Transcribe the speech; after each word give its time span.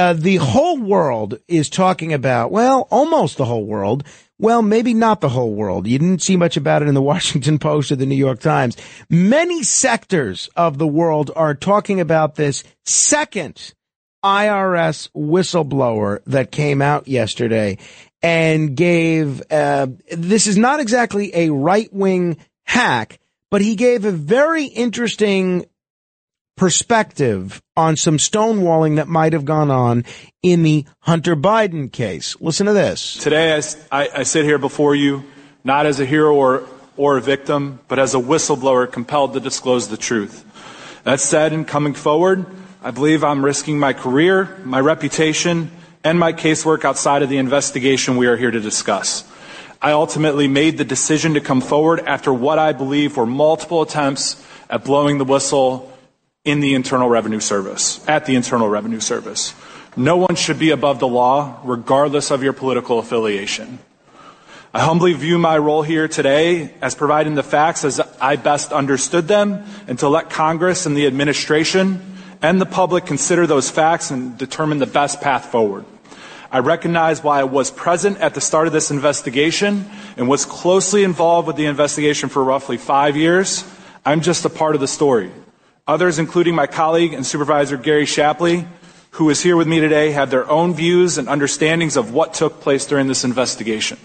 Uh, 0.00 0.14
the 0.14 0.36
whole 0.36 0.78
world 0.78 1.38
is 1.46 1.68
talking 1.68 2.14
about, 2.14 2.50
well, 2.50 2.88
almost 2.90 3.36
the 3.36 3.44
whole 3.44 3.66
world. 3.66 4.02
Well, 4.38 4.62
maybe 4.62 4.94
not 4.94 5.20
the 5.20 5.28
whole 5.28 5.52
world. 5.52 5.86
You 5.86 5.98
didn't 5.98 6.22
see 6.22 6.38
much 6.38 6.56
about 6.56 6.80
it 6.80 6.88
in 6.88 6.94
the 6.94 7.02
Washington 7.12 7.58
Post 7.58 7.92
or 7.92 7.96
the 7.96 8.06
New 8.06 8.14
York 8.14 8.40
Times. 8.40 8.78
Many 9.10 9.62
sectors 9.62 10.48
of 10.56 10.78
the 10.78 10.86
world 10.86 11.30
are 11.36 11.54
talking 11.54 12.00
about 12.00 12.36
this 12.36 12.64
second 12.86 13.74
IRS 14.24 15.10
whistleblower 15.14 16.20
that 16.24 16.50
came 16.50 16.80
out 16.80 17.06
yesterday 17.06 17.76
and 18.22 18.74
gave, 18.74 19.42
uh, 19.52 19.88
this 20.10 20.46
is 20.46 20.56
not 20.56 20.80
exactly 20.80 21.30
a 21.34 21.50
right 21.50 21.92
wing 21.92 22.38
hack, 22.64 23.18
but 23.50 23.60
he 23.60 23.76
gave 23.76 24.06
a 24.06 24.12
very 24.12 24.64
interesting 24.64 25.66
perspective 26.56 27.62
on 27.76 27.96
some 27.96 28.18
stonewalling 28.18 28.96
that 28.96 29.08
might 29.08 29.32
have 29.32 29.44
gone 29.44 29.70
on 29.70 30.04
in 30.42 30.62
the 30.62 30.84
Hunter 31.00 31.34
Biden 31.34 31.90
case. 31.90 32.36
Listen 32.40 32.66
to 32.66 32.72
this. 32.72 33.14
Today, 33.14 33.54
I, 33.54 33.62
I, 33.90 34.08
I 34.16 34.22
sit 34.24 34.44
here 34.44 34.58
before 34.58 34.94
you 34.94 35.24
not 35.64 35.86
as 35.86 36.00
a 36.00 36.06
hero 36.06 36.34
or, 36.34 36.66
or 36.96 37.16
a 37.16 37.20
victim, 37.20 37.80
but 37.88 37.98
as 37.98 38.14
a 38.14 38.18
whistleblower 38.18 38.90
compelled 38.90 39.32
to 39.34 39.40
disclose 39.40 39.88
the 39.88 39.96
truth. 39.96 40.44
That 41.04 41.20
said, 41.20 41.52
in 41.52 41.64
coming 41.64 41.94
forward, 41.94 42.46
I 42.82 42.90
believe 42.90 43.24
I'm 43.24 43.44
risking 43.44 43.78
my 43.78 43.92
career, 43.92 44.60
my 44.64 44.80
reputation, 44.80 45.70
and 46.04 46.18
my 46.18 46.32
casework 46.32 46.84
outside 46.84 47.22
of 47.22 47.28
the 47.28 47.38
investigation 47.38 48.16
we 48.16 48.26
are 48.26 48.36
here 48.36 48.50
to 48.50 48.60
discuss. 48.60 49.30
I 49.82 49.92
ultimately 49.92 50.46
made 50.46 50.76
the 50.76 50.84
decision 50.84 51.34
to 51.34 51.40
come 51.40 51.62
forward 51.62 52.00
after 52.00 52.32
what 52.32 52.58
I 52.58 52.72
believe 52.72 53.16
were 53.16 53.26
multiple 53.26 53.80
attempts 53.80 54.44
at 54.68 54.84
blowing 54.84 55.16
the 55.16 55.24
whistle 55.24 55.90
in 56.42 56.60
the 56.60 56.74
Internal 56.74 57.08
Revenue 57.08 57.40
Service, 57.40 58.02
at 58.08 58.24
the 58.24 58.34
Internal 58.34 58.66
Revenue 58.66 59.00
Service. 59.00 59.54
No 59.94 60.16
one 60.16 60.36
should 60.36 60.58
be 60.58 60.70
above 60.70 60.98
the 60.98 61.06
law, 61.06 61.60
regardless 61.64 62.30
of 62.30 62.42
your 62.42 62.54
political 62.54 62.98
affiliation. 62.98 63.78
I 64.72 64.80
humbly 64.80 65.12
view 65.12 65.36
my 65.36 65.58
role 65.58 65.82
here 65.82 66.08
today 66.08 66.72
as 66.80 66.94
providing 66.94 67.34
the 67.34 67.42
facts 67.42 67.84
as 67.84 68.00
I 68.22 68.36
best 68.36 68.72
understood 68.72 69.28
them 69.28 69.66
and 69.86 69.98
to 69.98 70.08
let 70.08 70.30
Congress 70.30 70.86
and 70.86 70.96
the 70.96 71.06
administration 71.06 72.00
and 72.40 72.58
the 72.58 72.66
public 72.66 73.04
consider 73.04 73.46
those 73.46 73.68
facts 73.68 74.10
and 74.10 74.38
determine 74.38 74.78
the 74.78 74.86
best 74.86 75.20
path 75.20 75.46
forward. 75.46 75.84
I 76.50 76.60
recognize 76.60 77.22
why 77.22 77.40
I 77.40 77.44
was 77.44 77.70
present 77.70 78.18
at 78.18 78.34
the 78.34 78.40
start 78.40 78.66
of 78.66 78.72
this 78.72 78.90
investigation 78.90 79.90
and 80.16 80.26
was 80.26 80.46
closely 80.46 81.04
involved 81.04 81.48
with 81.48 81.56
the 81.56 81.66
investigation 81.66 82.30
for 82.30 82.42
roughly 82.42 82.78
five 82.78 83.14
years. 83.14 83.62
I'm 84.06 84.22
just 84.22 84.46
a 84.46 84.48
part 84.48 84.74
of 84.74 84.80
the 84.80 84.88
story. 84.88 85.30
Others, 85.90 86.20
including 86.20 86.54
my 86.54 86.68
colleague 86.68 87.14
and 87.14 87.26
supervisor 87.26 87.76
Gary 87.76 88.06
Shapley, 88.06 88.64
who 89.18 89.28
is 89.28 89.42
here 89.42 89.56
with 89.56 89.66
me 89.66 89.80
today, 89.80 90.12
have 90.12 90.30
their 90.30 90.48
own 90.48 90.72
views 90.72 91.18
and 91.18 91.28
understandings 91.28 91.96
of 91.96 92.14
what 92.14 92.32
took 92.32 92.60
place 92.60 92.86
during 92.86 93.08
this 93.08 93.24
investigation. 93.24 93.98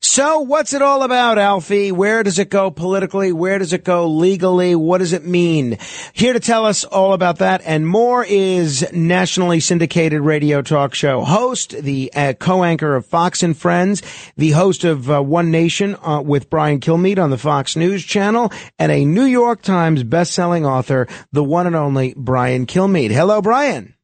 So 0.00 0.40
what's 0.40 0.74
it 0.74 0.82
all 0.82 1.02
about, 1.02 1.38
Alfie? 1.38 1.92
Where 1.92 2.22
does 2.22 2.38
it 2.38 2.50
go 2.50 2.70
politically? 2.70 3.32
Where 3.32 3.58
does 3.58 3.72
it 3.72 3.84
go 3.84 4.06
legally? 4.06 4.74
What 4.74 4.98
does 4.98 5.12
it 5.12 5.24
mean? 5.24 5.78
Here 6.12 6.32
to 6.32 6.40
tell 6.40 6.66
us 6.66 6.84
all 6.84 7.12
about 7.12 7.38
that 7.38 7.62
and 7.64 7.86
more 7.86 8.24
is 8.24 8.86
nationally 8.92 9.60
syndicated 9.60 10.20
radio 10.20 10.62
talk 10.62 10.94
show 10.94 11.22
host, 11.22 11.70
the 11.70 12.12
uh, 12.14 12.34
co-anchor 12.34 12.96
of 12.96 13.06
Fox 13.06 13.42
and 13.42 13.56
Friends, 13.56 14.02
the 14.36 14.50
host 14.50 14.84
of 14.84 15.10
uh, 15.10 15.22
One 15.22 15.50
Nation 15.50 15.96
uh, 15.96 16.20
with 16.20 16.50
Brian 16.50 16.80
Kilmeade 16.80 17.18
on 17.18 17.30
the 17.30 17.38
Fox 17.38 17.76
News 17.76 18.04
channel, 18.04 18.52
and 18.78 18.92
a 18.92 19.04
New 19.04 19.24
York 19.24 19.62
Times 19.62 20.02
best-selling 20.02 20.66
author, 20.66 21.06
the 21.32 21.44
one 21.44 21.66
and 21.66 21.76
only 21.76 22.14
Brian 22.16 22.66
Kilmeade. 22.66 23.10
Hello, 23.10 23.40
Brian. 23.40 23.94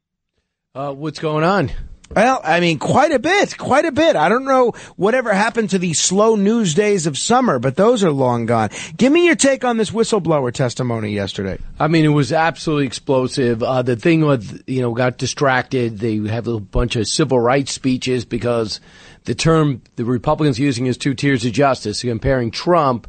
Uh, 0.74 0.92
what's 0.92 1.18
going 1.18 1.44
on? 1.44 1.70
Well, 2.14 2.40
I 2.42 2.58
mean, 2.58 2.80
quite 2.80 3.12
a 3.12 3.20
bit, 3.20 3.56
quite 3.56 3.84
a 3.84 3.92
bit. 3.92 4.16
I 4.16 4.28
don't 4.28 4.44
know 4.44 4.72
whatever 4.96 5.32
happened 5.32 5.70
to 5.70 5.78
the 5.78 5.92
slow 5.94 6.34
news 6.34 6.74
days 6.74 7.06
of 7.06 7.16
summer, 7.16 7.60
but 7.60 7.76
those 7.76 8.02
are 8.02 8.10
long 8.10 8.46
gone. 8.46 8.70
Give 8.96 9.12
me 9.12 9.26
your 9.26 9.36
take 9.36 9.64
on 9.64 9.76
this 9.76 9.92
whistleblower 9.92 10.52
testimony 10.52 11.12
yesterday. 11.12 11.58
I 11.78 11.86
mean, 11.86 12.04
it 12.04 12.08
was 12.08 12.32
absolutely 12.32 12.86
explosive. 12.86 13.62
Uh, 13.62 13.82
the 13.82 13.94
thing 13.94 14.22
with, 14.22 14.64
you 14.66 14.82
know, 14.82 14.92
got 14.92 15.18
distracted. 15.18 16.00
They 16.00 16.16
have 16.26 16.48
a 16.48 16.58
bunch 16.58 16.96
of 16.96 17.06
civil 17.06 17.38
rights 17.38 17.70
speeches 17.70 18.24
because 18.24 18.80
the 19.26 19.36
term 19.36 19.80
the 19.94 20.04
Republicans 20.04 20.58
using 20.58 20.86
is 20.86 20.96
two 20.96 21.14
tiers 21.14 21.44
of 21.44 21.52
justice, 21.52 22.02
comparing 22.02 22.50
Trump 22.50 23.06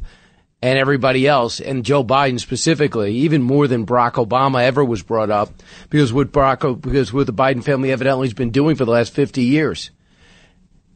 and 0.62 0.78
everybody 0.78 1.26
else, 1.26 1.60
and 1.60 1.84
Joe 1.84 2.04
Biden 2.04 2.38
specifically, 2.38 3.16
even 3.16 3.42
more 3.42 3.66
than 3.66 3.84
Barack 3.84 4.12
Obama 4.12 4.62
ever 4.62 4.84
was 4.84 5.02
brought 5.02 5.30
up, 5.30 5.50
because 5.90 6.12
what 6.12 6.30
Barack, 6.30 6.80
because 6.80 7.12
what 7.12 7.26
the 7.26 7.32
Biden 7.32 7.64
family 7.64 7.90
evidently 7.90 8.28
has 8.28 8.32
been 8.34 8.50
doing 8.50 8.76
for 8.76 8.84
the 8.84 8.92
last 8.92 9.12
50 9.12 9.42
years. 9.42 9.90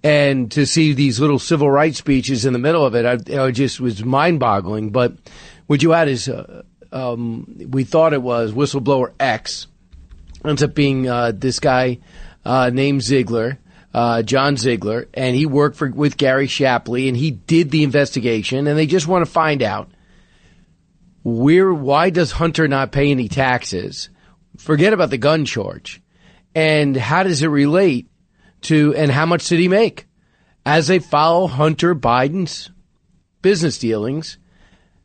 And 0.04 0.53
to 0.53 0.66
see 0.66 0.93
these 0.93 1.19
little 1.19 1.41
civil 1.41 1.69
rights 1.69 1.99
speeches 1.99 2.47
in 2.47 2.53
the 2.53 2.60
middle 2.60 2.87
of 2.87 2.94
it, 2.94 3.04
I, 3.04 3.43
I 3.43 3.50
just 3.50 3.81
was 3.81 4.04
mind 4.04 4.38
boggling. 4.38 4.91
But 4.91 5.15
what 5.66 5.83
you 5.83 5.91
had 5.91 6.06
is, 6.06 6.28
uh, 6.28 6.62
um, 6.93 7.66
we 7.69 7.83
thought 7.83 8.12
it 8.12 8.22
was 8.22 8.53
whistleblower 8.53 9.12
X, 9.19 9.66
ends 10.44 10.62
up 10.62 10.77
being 10.77 11.09
uh, 11.09 11.33
this 11.34 11.59
guy 11.59 11.98
uh, 12.44 12.71
named 12.72 13.03
Ziegler 13.03 13.59
uh, 13.94 14.22
John 14.22 14.56
Ziegler, 14.56 15.08
and 15.14 15.34
he 15.34 15.47
worked 15.47 15.76
for 15.76 15.91
with 15.91 16.16
Gary 16.16 16.47
Shapley, 16.47 17.08
and 17.08 17.16
he 17.16 17.30
did 17.30 17.70
the 17.70 17.82
investigation, 17.82 18.66
and 18.66 18.78
they 18.78 18.86
just 18.86 19.06
want 19.06 19.24
to 19.24 19.30
find 19.30 19.62
out 19.62 19.91
where 21.24 21.72
why 21.72 22.10
does 22.10 22.30
Hunter 22.32 22.69
not 22.69 22.92
pay 22.92 23.10
any 23.10 23.28
taxes? 23.28 24.10
Forget 24.58 24.92
about 24.92 25.10
the 25.10 25.19
gun 25.19 25.44
charge, 25.44 26.00
and 26.54 26.97
how 26.97 27.22
does 27.22 27.42
it 27.42 27.48
relate 27.48 28.08
to 28.62 28.94
and 28.94 29.10
how 29.10 29.26
much 29.26 29.48
did 29.48 29.58
he 29.58 29.69
make? 29.69 30.06
As 30.64 30.88
they 30.88 30.98
follow 30.98 31.47
Hunter 31.47 31.94
Biden's 31.94 32.70
business 33.42 33.78
dealings, 33.78 34.38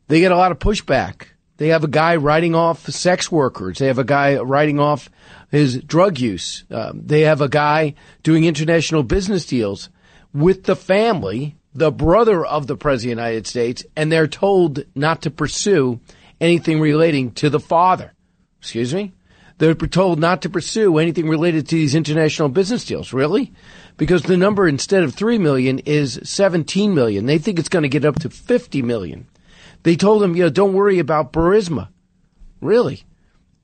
they 0.08 0.20
get 0.20 0.32
a 0.32 0.36
lot 0.36 0.52
of 0.52 0.58
pushback. 0.58 1.26
They 1.62 1.68
have 1.68 1.84
a 1.84 1.88
guy 1.88 2.16
writing 2.16 2.56
off 2.56 2.88
sex 2.88 3.30
workers. 3.30 3.78
They 3.78 3.86
have 3.86 4.00
a 4.00 4.04
guy 4.04 4.36
writing 4.38 4.80
off 4.80 5.08
his 5.48 5.80
drug 5.80 6.18
use. 6.18 6.64
Um, 6.72 7.02
they 7.06 7.20
have 7.20 7.40
a 7.40 7.48
guy 7.48 7.94
doing 8.24 8.42
international 8.42 9.04
business 9.04 9.46
deals 9.46 9.88
with 10.34 10.64
the 10.64 10.74
family, 10.74 11.54
the 11.72 11.92
brother 11.92 12.44
of 12.44 12.66
the 12.66 12.76
president 12.76 13.12
of 13.12 13.16
the 13.16 13.22
United 13.28 13.46
States, 13.46 13.84
and 13.94 14.10
they're 14.10 14.26
told 14.26 14.84
not 14.96 15.22
to 15.22 15.30
pursue 15.30 16.00
anything 16.40 16.80
relating 16.80 17.30
to 17.34 17.48
the 17.48 17.60
father. 17.60 18.12
Excuse 18.58 18.92
me? 18.92 19.12
They're 19.58 19.74
told 19.74 20.18
not 20.18 20.42
to 20.42 20.50
pursue 20.50 20.98
anything 20.98 21.28
related 21.28 21.68
to 21.68 21.76
these 21.76 21.94
international 21.94 22.48
business 22.48 22.84
deals. 22.84 23.12
Really? 23.12 23.52
Because 23.96 24.24
the 24.24 24.36
number 24.36 24.66
instead 24.66 25.04
of 25.04 25.14
3 25.14 25.38
million 25.38 25.78
is 25.78 26.18
17 26.24 26.92
million. 26.92 27.26
They 27.26 27.38
think 27.38 27.60
it's 27.60 27.68
going 27.68 27.84
to 27.84 27.88
get 27.88 28.04
up 28.04 28.18
to 28.22 28.30
50 28.30 28.82
million. 28.82 29.28
They 29.82 29.96
told 29.96 30.22
him, 30.22 30.36
you 30.36 30.44
know, 30.44 30.50
don't 30.50 30.74
worry 30.74 30.98
about 30.98 31.32
Burisma. 31.32 31.88
Really? 32.60 33.04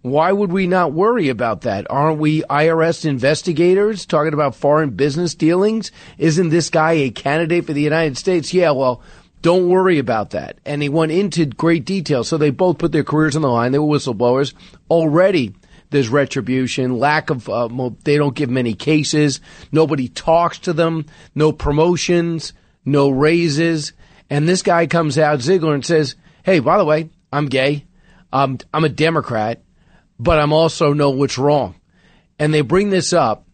Why 0.02 0.32
would 0.32 0.52
we 0.52 0.66
not 0.66 0.92
worry 0.92 1.28
about 1.28 1.62
that? 1.62 1.86
Aren't 1.90 2.20
we 2.20 2.42
IRS 2.42 3.04
investigators 3.04 4.06
talking 4.06 4.32
about 4.32 4.54
foreign 4.54 4.90
business 4.90 5.34
dealings? 5.34 5.90
Isn't 6.18 6.50
this 6.50 6.70
guy 6.70 6.92
a 6.92 7.10
candidate 7.10 7.66
for 7.66 7.72
the 7.72 7.82
United 7.82 8.16
States? 8.16 8.54
Yeah, 8.54 8.70
well, 8.70 9.02
don't 9.42 9.68
worry 9.68 9.98
about 9.98 10.30
that. 10.30 10.58
And 10.64 10.82
he 10.82 10.88
went 10.88 11.12
into 11.12 11.46
great 11.46 11.84
detail. 11.84 12.24
So 12.24 12.36
they 12.36 12.50
both 12.50 12.78
put 12.78 12.92
their 12.92 13.04
careers 13.04 13.36
on 13.36 13.42
the 13.42 13.48
line. 13.48 13.72
They 13.72 13.78
were 13.78 13.98
whistleblowers. 13.98 14.54
Already 14.90 15.54
there's 15.90 16.08
retribution, 16.08 16.98
lack 16.98 17.30
of, 17.30 17.48
uh, 17.48 17.68
they 18.04 18.16
don't 18.16 18.34
give 18.36 18.50
many 18.50 18.74
cases. 18.74 19.40
Nobody 19.72 20.08
talks 20.08 20.58
to 20.60 20.72
them. 20.72 21.06
No 21.34 21.52
promotions, 21.52 22.52
no 22.84 23.08
raises. 23.10 23.92
And 24.30 24.48
this 24.48 24.62
guy 24.62 24.86
comes 24.86 25.18
out, 25.18 25.40
Ziegler, 25.40 25.74
and 25.74 25.84
says, 25.84 26.14
Hey, 26.42 26.58
by 26.58 26.78
the 26.78 26.84
way, 26.84 27.10
I'm 27.32 27.46
gay. 27.46 27.86
Um, 28.32 28.58
I'm 28.74 28.84
a 28.84 28.90
Democrat 28.90 29.62
but 30.18 30.38
I'm 30.38 30.52
also 30.52 30.92
know 30.92 31.10
what's 31.10 31.38
wrong. 31.38 31.74
And 32.38 32.52
they 32.52 32.60
bring 32.60 32.90
this 32.90 33.12
up, 33.12 33.46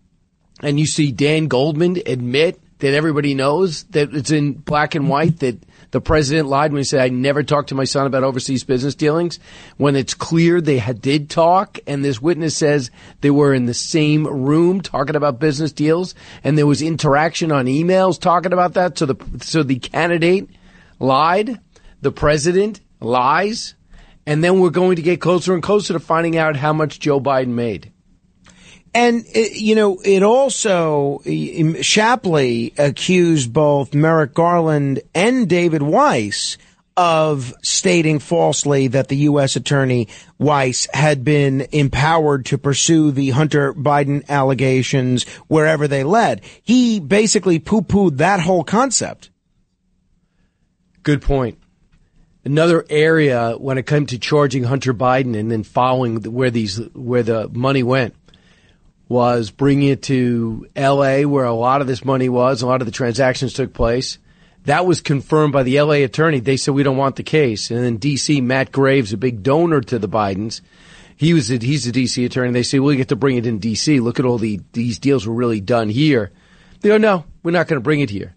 and 0.63 0.79
you 0.79 0.87
see 0.87 1.13
Dan 1.13 1.47
Goldman 1.47 1.99
admit 2.07 2.61
that 2.79 2.95
everybody 2.95 3.35
knows 3.35 3.85
that 3.85 4.15
it's 4.15 4.31
in 4.31 4.53
black 4.53 4.95
and 4.95 5.09
white 5.09 5.41
that 5.41 5.59
The 5.91 6.01
president 6.01 6.49
lied 6.49 6.73
when 6.73 6.81
he 6.81 6.85
said, 6.85 7.01
I 7.03 7.09
never 7.09 7.45
talked 7.45 7.69
to 7.69 7.77
my 7.77 7.85
son 7.85 8.07
about 8.07 8.25
overseas 8.25 8.65
business 8.65 8.97
dealings. 8.97 9.39
When 9.77 9.95
it's 9.95 10.13
clear 10.13 10.61
they 10.61 10.79
had, 10.79 11.01
did 11.01 11.31
talk 11.31 11.79
and 11.87 12.05
this 12.05 12.21
witness 12.21 12.57
says 12.57 12.91
they 13.21 13.31
were 13.31 13.55
in 13.55 13.67
the 13.67 13.75
same 13.75 14.27
room 14.27 14.81
talking 14.81 15.15
about 15.15 15.39
business 15.39 15.71
deals 15.71 16.17
and 16.43 16.59
there 16.59 16.67
was 16.67 16.83
interaction 16.83 17.53
on 17.53 17.67
emails 17.67 18.21
talking 18.21 18.53
about 18.53 18.75
that. 18.75 18.99
So 18.99 19.07
the, 19.07 19.39
so 19.41 19.63
the 19.63 19.79
candidate 19.79 20.51
lied. 21.05 21.61
The 22.01 22.13
president 22.13 22.81
lies. 23.01 23.75
And 24.27 24.43
then 24.43 24.61
we're 24.61 24.71
going 24.71 24.97
to 24.97 25.03
get 25.03 25.21
closer 25.21 25.55
and 25.55 25.63
closer 25.63 25.93
to 25.93 26.01
finding 26.01 26.37
out 26.37 26.57
how 26.57 26.73
much 26.73 26.99
Joe 26.99 27.21
Biden 27.21 27.49
made. 27.49 27.93
And, 28.95 29.25
uh, 29.35 29.41
you 29.53 29.75
know, 29.75 30.01
it 30.05 30.23
also, 30.23 31.21
Shapley 31.83 32.73
accused 32.79 33.53
both 33.53 33.93
Merrick 33.93 34.35
Garland 34.35 35.01
and 35.15 35.49
David 35.49 35.83
Weiss 35.83 36.57
of 36.97 37.53
stating 37.63 38.21
falsely 38.21 38.87
that 38.87 39.09
the 39.09 39.17
U.S. 39.17 39.57
Attorney 39.57 40.09
Weiss 40.39 40.87
had 40.95 41.25
been 41.25 41.67
empowered 41.73 42.47
to 42.47 42.59
pursue 42.59 43.11
the 43.11 43.31
Hunter 43.31 43.75
Biden 43.75 44.29
allegations 44.29 45.25
wherever 45.49 45.89
they 45.89 46.05
led. 46.05 46.43
He 46.63 47.01
basically 47.01 47.59
poo-pooed 47.59 48.19
that 48.19 48.39
whole 48.39 48.63
concept. 48.63 49.31
Good 51.05 51.23
point. 51.23 51.59
Another 52.45 52.85
area 52.91 53.53
when 53.53 53.79
it 53.79 53.87
came 53.87 54.07
to 54.07 54.19
charging 54.19 54.65
Hunter 54.65 54.93
Biden 54.93 55.39
and 55.39 55.51
then 55.51 55.63
following 55.63 56.23
where 56.23 56.51
these 56.51 56.77
where 56.93 57.23
the 57.23 57.49
money 57.49 57.83
went 57.83 58.15
was 59.09 59.51
bringing 59.51 59.91
it 59.91 60.03
to 60.05 60.67
LA 60.75 61.23
where 61.23 61.45
a 61.45 61.55
lot 61.55 61.83
of 61.83 61.87
this 61.87 62.05
money 62.05 62.29
was, 62.29 62.63
a 62.63 62.67
lot 62.67 62.81
of 62.81 62.87
the 62.87 62.93
transactions 62.93 63.53
took 63.53 63.73
place. 63.73 64.19
That 64.65 64.87
was 64.87 65.03
confirmed 65.03 65.53
by 65.53 65.63
the 65.63 65.81
LA 65.81 66.05
attorney. 66.05 66.41
They 66.41 66.57
said 66.57 66.73
we 66.73 66.83
don't 66.83 66.97
want 66.97 67.17
the 67.17 67.23
case. 67.23 67.71
And 67.71 67.85
then 67.85 67.99
DC, 67.99 68.43
Matt 68.43 68.73
Graves, 68.73 69.13
a 69.13 69.19
big 69.19 69.43
donor 69.43 69.83
to 69.83 69.99
the 69.99 70.09
Bidens, 70.09 70.63
he 71.17 71.35
was 71.35 71.51
a, 71.51 71.59
he's 71.59 71.87
a 71.87 71.93
DC 71.93 72.25
attorney. 72.25 72.53
They 72.53 72.63
say 72.63 72.79
we 72.79 72.97
get 72.97 73.09
to 73.09 73.17
bring 73.17 73.37
it 73.37 73.47
in 73.47 73.61
DC. 73.61 74.01
Look 74.01 74.19
at 74.19 74.25
all 74.25 74.39
the 74.39 74.61
these 74.73 74.99
deals 74.99 75.27
were 75.27 75.35
really 75.35 75.61
done 75.61 75.91
here. 75.91 76.33
They 76.81 76.89
go, 76.89 76.97
no, 76.97 77.25
we're 77.43 77.51
not 77.51 77.69
going 77.69 77.79
to 77.79 77.85
bring 77.85 78.01
it 78.01 78.11
here. 78.11 78.35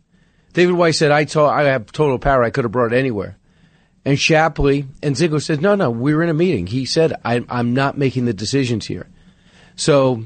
David 0.53 0.73
Weiss 0.73 0.97
said, 0.97 1.11
I 1.11 1.25
told, 1.25 1.51
I 1.51 1.63
have 1.63 1.91
total 1.91 2.19
power. 2.19 2.43
I 2.43 2.49
could 2.49 2.63
have 2.63 2.71
brought 2.71 2.93
it 2.93 2.97
anywhere. 2.97 3.37
And 4.05 4.19
Shapley 4.19 4.87
and 5.03 5.17
Ziegler 5.17 5.39
said, 5.39 5.61
no, 5.61 5.75
no, 5.75 5.91
we 5.91 6.15
were 6.15 6.23
in 6.23 6.29
a 6.29 6.33
meeting. 6.33 6.67
He 6.67 6.85
said, 6.85 7.13
I, 7.25 7.43
I'm 7.49 7.73
not 7.73 7.97
making 7.97 8.25
the 8.25 8.33
decisions 8.33 8.85
here. 8.85 9.07
So 9.75 10.23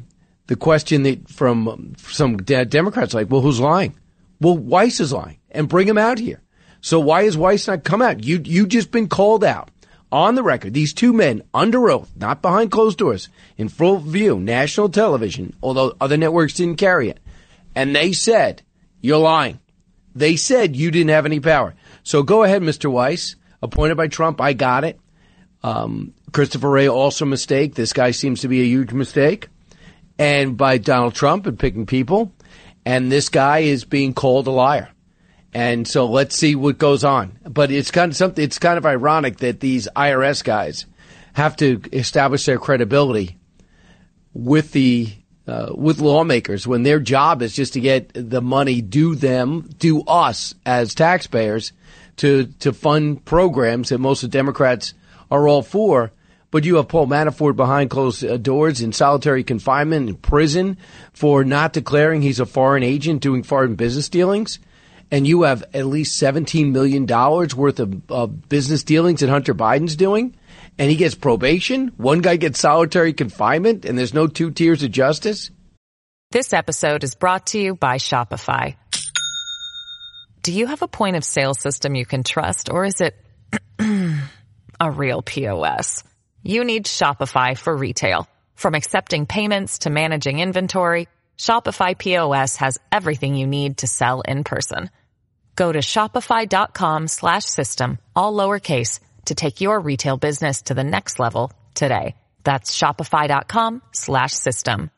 the 0.48 0.56
question 0.56 1.04
that 1.04 1.30
from 1.30 1.96
some 1.98 2.38
Democrats 2.38 3.14
like, 3.14 3.30
well, 3.30 3.42
who's 3.42 3.60
lying? 3.60 3.98
Well, 4.40 4.58
Weiss 4.58 5.00
is 5.00 5.14
lying 5.14 5.38
and 5.50 5.70
bring 5.70 5.88
him 5.88 5.98
out 5.98 6.20
here. 6.20 6.42
So 6.82 7.00
why 7.00 7.22
is 7.24 7.38
Weiss 7.38 7.68
not 7.68 7.84
come 7.84 8.02
out? 8.02 8.24
You, 8.24 8.42
you 8.44 8.68
just 8.68 8.92
been 8.92 9.08
called 9.08 9.44
out 9.44 9.70
on 10.12 10.36
the 10.36 10.44
record. 10.44 10.74
These 10.74 10.94
two 10.94 11.14
men 11.14 11.42
under 11.54 11.90
oath, 11.90 12.12
not 12.16 12.42
behind 12.42 12.72
closed 12.72 12.98
doors, 12.98 13.30
in 13.58 13.70
full 13.70 13.98
view, 13.98 14.40
national 14.40 14.90
television, 14.90 15.56
although 15.64 15.96
other 16.02 16.18
networks 16.18 16.54
didn't 16.54 16.78
carry 16.78 17.10
it. 17.10 17.20
And 17.76 17.96
they 17.96 18.12
said, 18.12 18.62
you're 19.00 19.18
lying. 19.18 19.60
They 20.16 20.36
said 20.36 20.76
you 20.76 20.92
didn't 20.92 21.10
have 21.10 21.26
any 21.26 21.40
power. 21.40 21.76
So 22.04 22.24
go 22.24 22.44
ahead, 22.44 22.62
Mr. 22.62 22.92
Weiss, 22.92 23.36
appointed 23.62 23.96
by 23.96 24.08
Trump. 24.08 24.42
I 24.42 24.54
got 24.54 24.84
it. 24.84 25.00
Um, 25.64 26.14
Christopher 26.34 26.70
Wray 26.70 26.88
also 26.88 27.26
mistake. 27.26 27.76
This 27.76 27.94
guy 27.94 28.12
seems 28.12 28.42
to 28.42 28.48
be 28.48 28.62
a 28.62 28.66
huge 28.66 28.94
mistake 28.94 29.48
and 30.22 30.56
by 30.56 30.78
Donald 30.78 31.16
Trump 31.16 31.48
and 31.48 31.58
picking 31.58 31.86
people. 31.86 32.32
And 32.86 33.12
this 33.12 33.30
guy 33.30 33.60
is 33.60 33.86
being 33.86 34.14
called 34.14 34.48
a 34.48 34.52
liar. 34.52 34.90
And 35.54 35.88
so 35.88 36.06
let's 36.06 36.36
see 36.36 36.56
what 36.56 36.78
goes 36.78 37.04
on. 37.04 37.40
But 37.44 37.72
it's 37.72 37.92
kind 37.92 38.12
of 38.12 38.16
something, 38.16 38.44
it's 38.44 38.60
kind 38.60 38.78
of 38.78 38.86
ironic 38.86 39.38
that 39.38 39.60
these 39.60 39.88
IRS 39.96 40.44
guys 40.44 40.86
have 41.34 41.56
to 41.58 41.82
establish 41.92 42.46
their 42.46 42.58
credibility 42.58 43.38
with 44.34 44.72
the, 44.72 45.12
uh, 45.48 45.72
with 45.74 46.00
lawmakers 46.00 46.68
when 46.68 46.84
their 46.84 47.00
job 47.00 47.42
is 47.42 47.54
just 47.54 47.74
to 47.74 47.80
get 47.80 48.12
the 48.14 48.42
money 48.42 48.82
due 48.82 49.16
them, 49.16 49.70
due 49.78 50.02
us 50.04 50.54
as 50.66 50.96
taxpayers 50.96 51.74
to, 52.18 52.46
to 52.60 52.74
fund 52.74 53.24
programs 53.26 53.90
that 53.90 54.00
most 54.00 54.24
of 54.24 54.32
the 54.32 54.38
Democrats 54.38 54.94
are 55.30 55.48
all 55.48 55.62
for 55.62 56.12
but 56.52 56.66
you 56.66 56.76
have 56.76 56.90
Paul 56.90 57.08
Manafort 57.08 57.56
behind 57.56 57.90
closed 57.90 58.24
uh, 58.26 58.36
doors 58.36 58.82
in 58.82 58.92
solitary 58.92 59.44
confinement 59.44 60.10
in 60.10 60.16
prison 60.16 60.78
for 61.14 61.46
not 61.46 61.72
declaring 61.72 62.22
he's 62.22 62.42
a 62.42 62.46
foreign 62.46 62.84
agent 62.84 63.22
doing 63.22 63.42
foreign 63.42 63.76
business 63.76 64.10
dealings. 64.10 64.60
And 65.10 65.26
you 65.26 65.44
have 65.44 65.64
at 65.74 65.86
least 65.86 66.22
$17 66.22 66.72
million 66.72 67.06
worth 67.06 67.80
of, 67.80 68.12
of 68.12 68.50
business 68.50 68.84
dealings 68.84 69.22
that 69.22 69.30
Hunter 69.30 69.54
Biden's 69.54 69.96
doing. 69.96 70.36
And 70.82 70.90
he 70.90 70.98
gets 70.98 71.14
probation. 71.14 71.90
One 71.98 72.22
guy 72.22 72.38
gets 72.38 72.60
solitary 72.60 73.14
confinement 73.14 73.86
and 73.86 73.96
there's 73.96 74.16
no 74.16 74.26
two 74.26 74.50
tiers 74.50 74.82
of 74.82 74.90
justice. 74.90 75.52
This 76.32 76.54
episode 76.54 77.04
is 77.04 77.14
brought 77.14 77.46
to 77.48 77.60
you 77.60 77.76
by 77.76 77.98
Shopify. 77.98 78.78
Do 80.42 80.52
you 80.52 80.66
have 80.66 80.82
a 80.82 80.88
point 80.88 81.18
of 81.18 81.24
sale 81.24 81.54
system 81.54 81.94
you 81.94 82.04
can 82.04 82.24
trust 82.24 82.72
or 82.72 82.84
is 82.84 83.00
it 83.00 83.16
a 84.80 84.90
real 84.90 85.22
POS? 85.22 86.04
You 86.42 86.64
need 86.64 86.86
Shopify 86.86 87.56
for 87.56 87.78
retail. 87.78 88.28
From 88.56 88.74
accepting 88.74 89.28
payments 89.28 89.80
to 89.80 89.92
managing 89.92 90.40
inventory, 90.40 91.08
Shopify 91.38 91.96
POS 91.96 92.56
has 92.56 92.80
everything 92.92 93.36
you 93.36 93.46
need 93.46 93.78
to 93.78 93.88
sell 93.88 94.22
in 94.22 94.44
person. 94.44 94.90
Go 95.56 95.72
to 95.72 95.78
shopify.com 95.78 97.08
slash 97.08 97.46
system, 97.46 98.00
all 98.16 98.34
lowercase, 98.34 99.00
to 99.26 99.36
take 99.36 99.62
your 99.62 99.80
retail 99.80 100.18
business 100.18 100.62
to 100.64 100.74
the 100.74 100.84
next 100.84 101.20
level 101.20 101.52
today. 101.74 102.16
That's 102.44 102.76
shopify.com 102.78 103.82
slash 103.92 104.34
system. 104.34 104.92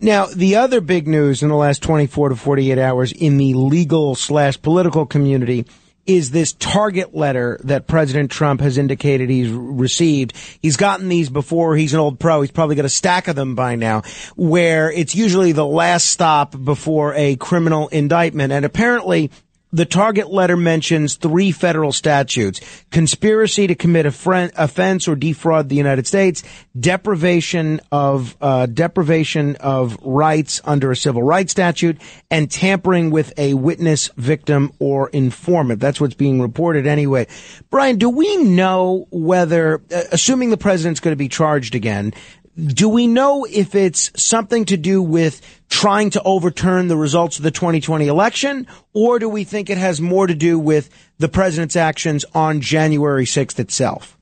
Now, 0.00 0.26
the 0.26 0.56
other 0.56 0.80
big 0.80 1.08
news 1.08 1.42
in 1.42 1.48
the 1.48 1.56
last 1.56 1.82
24 1.82 2.30
to 2.30 2.36
48 2.36 2.78
hours 2.78 3.12
in 3.12 3.36
the 3.36 3.54
legal 3.54 4.14
slash 4.14 4.60
political 4.60 5.06
community 5.06 5.66
is 6.06 6.30
this 6.30 6.52
target 6.52 7.14
letter 7.14 7.58
that 7.64 7.88
President 7.88 8.30
Trump 8.30 8.60
has 8.60 8.78
indicated 8.78 9.28
he's 9.28 9.50
received. 9.50 10.36
He's 10.62 10.76
gotten 10.76 11.08
these 11.08 11.28
before. 11.28 11.76
He's 11.76 11.94
an 11.94 12.00
old 12.00 12.20
pro. 12.20 12.40
He's 12.42 12.52
probably 12.52 12.76
got 12.76 12.84
a 12.84 12.90
stack 12.90 13.26
of 13.26 13.34
them 13.34 13.56
by 13.56 13.74
now 13.74 14.02
where 14.36 14.90
it's 14.90 15.16
usually 15.16 15.50
the 15.50 15.66
last 15.66 16.06
stop 16.06 16.54
before 16.64 17.12
a 17.14 17.34
criminal 17.36 17.88
indictment. 17.88 18.52
And 18.52 18.64
apparently 18.64 19.32
the 19.72 19.84
target 19.84 20.30
letter 20.30 20.56
mentions 20.56 21.16
three 21.16 21.50
federal 21.50 21.92
statutes. 21.92 22.60
Conspiracy 22.90 23.66
to 23.66 23.74
commit 23.74 24.06
a 24.06 24.10
friend, 24.10 24.52
offense 24.56 25.08
or 25.08 25.16
defraud 25.16 25.68
the 25.68 25.74
United 25.74 26.06
States, 26.06 26.42
deprivation 26.78 27.80
of, 27.90 28.36
uh, 28.40 28.66
deprivation 28.66 29.56
of 29.56 29.98
rights 30.02 30.60
under 30.64 30.90
a 30.90 30.96
civil 30.96 31.22
rights 31.22 31.52
statute, 31.52 31.98
and 32.30 32.50
tampering 32.50 33.10
with 33.10 33.32
a 33.38 33.54
witness, 33.54 34.08
victim, 34.16 34.72
or 34.78 35.08
informant. 35.10 35.80
That's 35.80 36.00
what's 36.00 36.14
being 36.14 36.40
reported 36.40 36.86
anyway. 36.86 37.26
Brian, 37.68 37.98
do 37.98 38.08
we 38.08 38.36
know 38.44 39.08
whether, 39.10 39.82
uh, 39.92 40.02
assuming 40.12 40.50
the 40.50 40.56
president's 40.56 41.00
going 41.00 41.12
to 41.12 41.16
be 41.16 41.28
charged 41.28 41.74
again, 41.74 42.14
do 42.56 42.88
we 42.88 43.06
know 43.06 43.44
if 43.44 43.74
it's 43.74 44.10
something 44.22 44.64
to 44.66 44.76
do 44.76 45.02
with 45.02 45.42
trying 45.68 46.10
to 46.10 46.22
overturn 46.22 46.88
the 46.88 46.96
results 46.96 47.36
of 47.36 47.42
the 47.42 47.50
2020 47.50 48.06
election, 48.06 48.66
or 48.94 49.18
do 49.18 49.28
we 49.28 49.44
think 49.44 49.68
it 49.68 49.78
has 49.78 50.00
more 50.00 50.26
to 50.26 50.34
do 50.34 50.58
with 50.58 50.88
the 51.18 51.28
president's 51.28 51.76
actions 51.76 52.24
on 52.34 52.60
January 52.60 53.26
6th 53.26 53.58
itself? 53.58 54.16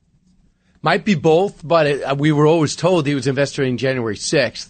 Might 0.81 1.05
be 1.05 1.15
both, 1.15 1.65
but 1.65 1.87
it, 1.87 2.17
we 2.17 2.31
were 2.31 2.45
always 2.45 2.75
told 2.75 3.07
he 3.07 3.15
was 3.15 3.27
investigating 3.27 3.77
January 3.77 4.15
6th, 4.15 4.69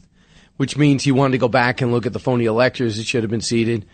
which 0.58 0.78
means 0.78 1.04
he 1.04 1.12
wanted 1.12 1.34
to 1.34 1.38
go 1.40 1.48
back 1.48 1.82
and 1.82 1.92
look 1.92 2.06
at 2.06 2.14
the 2.14 2.20
phony 2.20 2.46
electors 2.46 2.98
that 2.98 3.06
should 3.06 3.24
have 3.24 3.32
been 3.32 3.42
seated. 3.42 3.86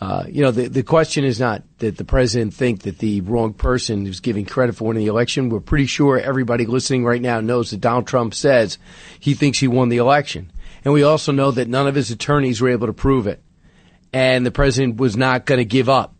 Uh, 0.00 0.24
you 0.28 0.42
know, 0.42 0.50
the, 0.50 0.68
the 0.68 0.82
question 0.82 1.24
is 1.24 1.40
not 1.40 1.62
that 1.78 1.96
the 1.96 2.04
president 2.04 2.52
think 2.52 2.82
that 2.82 2.98
the 2.98 3.22
wrong 3.22 3.54
person 3.54 4.06
is 4.06 4.20
giving 4.20 4.44
credit 4.44 4.76
for 4.76 4.88
winning 4.88 5.04
the 5.04 5.10
election. 5.10 5.48
We're 5.48 5.60
pretty 5.60 5.86
sure 5.86 6.18
everybody 6.18 6.66
listening 6.66 7.04
right 7.04 7.20
now 7.20 7.40
knows 7.40 7.70
that 7.70 7.80
Donald 7.80 8.06
Trump 8.06 8.34
says 8.34 8.78
he 9.18 9.34
thinks 9.34 9.58
he 9.58 9.68
won 9.68 9.88
the 9.88 9.96
election. 9.96 10.52
And 10.84 10.92
we 10.92 11.02
also 11.02 11.32
know 11.32 11.50
that 11.50 11.68
none 11.68 11.86
of 11.86 11.94
his 11.94 12.10
attorneys 12.10 12.60
were 12.60 12.68
able 12.68 12.88
to 12.88 12.92
prove 12.92 13.26
it. 13.26 13.42
And 14.12 14.44
the 14.44 14.50
president 14.50 14.98
was 14.98 15.16
not 15.16 15.46
going 15.46 15.58
to 15.58 15.64
give 15.64 15.88
up. 15.88 16.14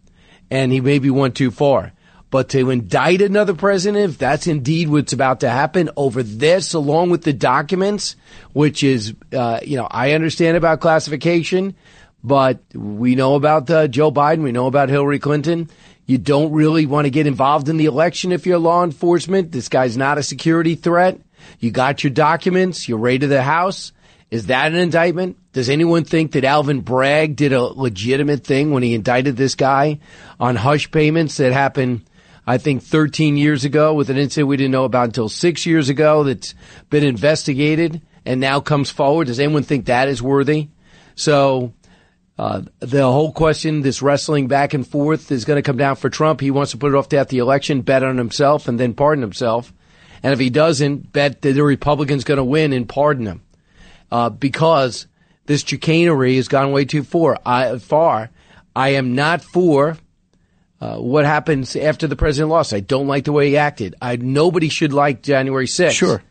And 0.51 0.73
he 0.73 0.81
maybe 0.81 1.11
went 1.11 1.35
too 1.35 1.51
far. 1.51 1.93
But 2.31 2.49
to 2.51 2.71
indict 2.71 3.23
another 3.23 3.55
president, 3.55 4.11
if 4.11 4.19
that's 4.19 4.47
indeed 4.47 4.89
what's 4.89 5.13
about 5.13 5.41
to 5.41 5.51
happen 5.51 5.91
over 5.97 6.23
this, 6.23 6.75
along 6.75 7.11
with 7.11 7.23
the 7.23 7.33
documents, 7.33 8.17
which 8.53 8.83
is, 8.83 9.15
uh, 9.33 9.61
you 9.63 9.77
know, 9.77 9.87
I 9.89 10.13
understand 10.13 10.57
about 10.57 10.81
classification, 10.81 11.77
but 12.23 12.61
we 12.75 13.15
know 13.15 13.35
about 13.35 13.71
uh, 13.71 13.89
Joe 13.89 14.11
Biden. 14.11 14.43
We 14.43 14.53
know 14.53 14.67
about 14.67 14.89
Hillary 14.89 15.19
Clinton. 15.19 15.71
You 16.07 16.19
don't 16.19 16.53
really 16.53 16.87
want 16.87 17.07
to 17.07 17.11
get 17.11 17.27
involved 17.27 17.69
in 17.69 17.77
the 17.77 17.87
election 17.87 18.33
if 18.33 18.47
you're 18.47 18.59
law 18.59 18.85
enforcement. 18.85 19.53
This 19.53 19.69
guy's 19.69 19.97
not 19.97 20.19
a 20.19 20.23
security 20.23 20.77
threat. 20.77 21.21
You 21.59 21.71
got 21.71 22.05
your 22.05 22.13
documents. 22.13 22.89
You're 22.89 22.99
raided 22.99 23.29
the 23.31 23.43
house. 23.43 23.93
Is 24.31 24.47
that 24.47 24.73
an 24.73 24.79
indictment? 24.79 25.37
Does 25.53 25.69
anyone 25.69 26.05
think 26.05 26.33
that 26.33 26.45
Alvin 26.45 26.81
Bragg 26.81 27.37
did 27.37 27.53
a 27.53 27.63
legitimate 27.63 28.45
thing 28.45 28.73
when 28.73 28.83
he 28.83 28.95
indicted 28.95 29.37
this 29.37 29.55
guy 29.55 30.01
on 30.41 30.57
hush 30.57 30.91
payments 30.91 31.37
that 31.37 31.53
happened, 31.53 32.03
I 32.47 32.59
think, 32.59 32.83
13 32.83 33.37
years 33.37 33.65
ago 33.65 33.95
with 33.95 34.11
an 34.11 34.17
incident 34.17 34.49
we 34.49 34.57
didn't 34.57 34.73
know 34.73 34.85
about 34.85 35.07
until 35.07 35.29
six 35.29 35.65
years 35.65 35.89
ago 35.89 36.25
that's 36.25 36.55
been 36.91 37.05
investigated 37.05 38.03
and 38.25 38.41
now 38.41 38.59
comes 38.61 38.91
forward? 38.91 39.29
Does 39.29 39.39
anyone 39.39 39.63
think 39.63 39.87
that 39.87 40.09
is 40.09 40.21
worthy? 40.21 40.69
So, 41.15 41.73
uh, 42.39 42.63
the 42.81 43.03
whole 43.03 43.33
question, 43.33 43.81
this 43.81 44.03
wrestling 44.03 44.47
back 44.47 44.75
and 44.75 44.87
forth 44.87 45.33
is 45.33 45.45
going 45.45 45.57
to 45.57 45.63
come 45.63 45.79
down 45.79 45.97
for 45.97 46.11
Trump. 46.11 46.41
He 46.41 46.51
wants 46.51 46.73
to 46.73 46.77
put 46.77 46.93
it 46.93 46.95
off 46.95 47.09
to 47.11 47.19
after 47.19 47.31
the 47.31 47.39
election, 47.39 47.81
bet 47.81 48.03
on 48.03 48.19
himself, 48.19 48.69
and 48.69 48.79
then 48.79 48.93
pardon 48.93 49.23
himself. 49.23 49.73
And 50.23 50.33
if 50.33 50.39
he 50.39 50.51
doesn't, 50.51 51.13
bet 51.13 51.41
that 51.43 51.53
the 51.53 51.63
Republican's 51.63 52.25
going 52.25 52.39
to 52.39 52.45
win 52.45 52.73
and 52.73 52.89
pardon 52.89 53.27
him 53.27 53.43
uh, 54.11 54.29
because 54.29 55.07
this 55.47 55.63
chicanery 55.63 56.37
has 56.37 56.49
gone 56.49 56.73
way 56.73 56.85
too 56.85 57.05
far. 57.05 57.39
I, 57.47 57.79
far. 57.79 58.31
I 58.75 58.91
am 58.91 59.15
not 59.15 59.41
for 59.41 59.97
uh, 60.81 60.97
what 60.97 61.25
happens 61.25 61.75
after 61.75 62.07
the 62.07 62.17
president 62.17 62.51
lost. 62.51 62.75
I 62.75 62.81
don't 62.81 63.07
like 63.07 63.25
the 63.25 63.33
way 63.33 63.49
he 63.49 63.57
acted. 63.57 63.95
I, 64.03 64.17
nobody 64.17 64.69
should 64.69 64.93
like 64.93 65.23
January 65.23 65.67
6th. 65.67 65.93
Sure. 65.93 66.23